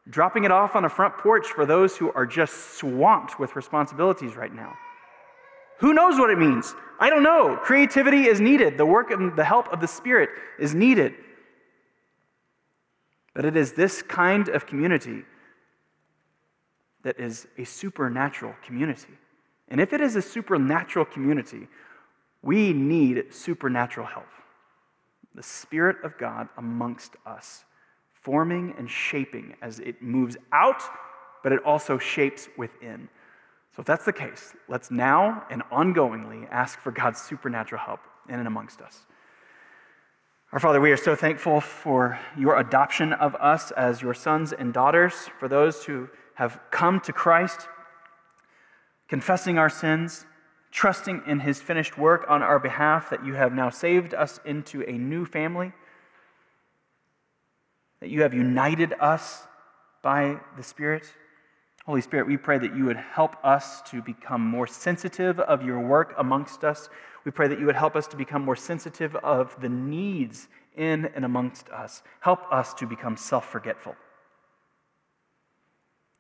dropping 0.09 0.43
it 0.43 0.51
off 0.51 0.75
on 0.75 0.85
a 0.85 0.89
front 0.89 1.17
porch 1.17 1.47
for 1.47 1.65
those 1.65 1.97
who 1.97 2.11
are 2.11 2.25
just 2.25 2.77
swamped 2.77 3.39
with 3.39 3.55
responsibilities 3.55 4.35
right 4.35 4.53
now. 4.53 4.75
Who 5.79 5.93
knows 5.93 6.19
what 6.19 6.29
it 6.29 6.37
means? 6.37 6.75
I 6.99 7.09
don't 7.09 7.23
know. 7.23 7.57
Creativity 7.61 8.27
is 8.27 8.39
needed. 8.39 8.77
The 8.77 8.85
work 8.85 9.11
and 9.11 9.35
the 9.35 9.43
help 9.43 9.71
of 9.73 9.81
the 9.81 9.87
Spirit 9.87 10.29
is 10.59 10.73
needed. 10.73 11.15
But 13.33 13.45
it 13.45 13.57
is 13.57 13.73
this 13.73 14.01
kind 14.01 14.49
of 14.49 14.65
community 14.65 15.23
that 17.03 17.19
is 17.19 17.47
a 17.57 17.65
supernatural 17.65 18.55
community. 18.65 19.13
And 19.67 19.81
if 19.81 19.91
it 19.91 20.01
is 20.01 20.15
a 20.15 20.21
supernatural 20.21 21.05
community, 21.05 21.67
we 22.41 22.73
need 22.73 23.33
supernatural 23.33 24.05
help. 24.05 24.27
The 25.35 25.43
Spirit 25.43 25.97
of 26.03 26.17
God 26.17 26.47
amongst 26.57 27.15
us, 27.25 27.65
forming 28.23 28.73
and 28.77 28.89
shaping 28.89 29.55
as 29.61 29.79
it 29.79 30.01
moves 30.01 30.37
out, 30.51 30.81
but 31.43 31.51
it 31.51 31.63
also 31.63 31.97
shapes 31.97 32.47
within. 32.57 33.09
So, 33.75 33.81
if 33.81 33.85
that's 33.85 34.05
the 34.05 34.13
case, 34.13 34.53
let's 34.67 34.91
now 34.91 35.45
and 35.49 35.61
ongoingly 35.71 36.47
ask 36.49 36.79
for 36.79 36.91
God's 36.91 37.21
supernatural 37.21 37.81
help 37.81 37.99
in 38.29 38.35
and 38.35 38.47
amongst 38.47 38.81
us. 38.81 39.05
Our 40.51 40.59
Father, 40.59 40.79
we 40.79 40.91
are 40.91 40.97
so 40.97 41.15
thankful 41.15 41.59
for 41.59 42.19
your 42.37 42.59
adoption 42.59 43.11
of 43.13 43.33
us 43.35 43.71
as 43.71 44.01
your 44.03 44.13
sons 44.13 44.53
and 44.53 44.71
daughters, 44.71 45.13
for 45.39 45.47
those 45.47 45.83
who 45.83 46.07
have 46.35 46.59
come 46.69 46.99
to 47.01 47.11
Christ, 47.11 47.67
confessing 49.07 49.57
our 49.57 49.69
sins, 49.69 50.27
trusting 50.69 51.23
in 51.25 51.39
his 51.39 51.59
finished 51.59 51.97
work 51.97 52.25
on 52.29 52.43
our 52.43 52.59
behalf, 52.59 53.09
that 53.09 53.25
you 53.25 53.33
have 53.33 53.53
now 53.53 53.71
saved 53.71 54.13
us 54.13 54.39
into 54.45 54.83
a 54.87 54.91
new 54.91 55.25
family, 55.25 55.73
that 58.03 58.09
you 58.09 58.21
have 58.21 58.33
united 58.33 58.93
us 58.99 59.47
by 60.01 60.37
the 60.57 60.61
Spirit. 60.61 61.05
Holy 61.85 62.01
Spirit, 62.01 62.27
we 62.27 62.35
pray 62.35 62.57
that 62.57 62.75
you 62.75 62.83
would 62.83 62.97
help 62.97 63.37
us 63.45 63.81
to 63.83 64.01
become 64.01 64.41
more 64.41 64.67
sensitive 64.67 65.39
of 65.39 65.63
your 65.63 65.79
work 65.79 66.13
amongst 66.17 66.65
us. 66.65 66.89
We 67.23 67.31
pray 67.31 67.47
that 67.47 67.61
you 67.61 67.65
would 67.65 67.77
help 67.77 67.95
us 67.95 68.05
to 68.07 68.17
become 68.17 68.43
more 68.43 68.57
sensitive 68.57 69.15
of 69.15 69.55
the 69.61 69.69
needs 69.69 70.49
in 70.75 71.05
and 71.15 71.23
amongst 71.23 71.69
us. 71.69 72.03
Help 72.19 72.41
us 72.51 72.73
to 72.73 72.85
become 72.85 73.15
self 73.15 73.49
forgetful, 73.49 73.95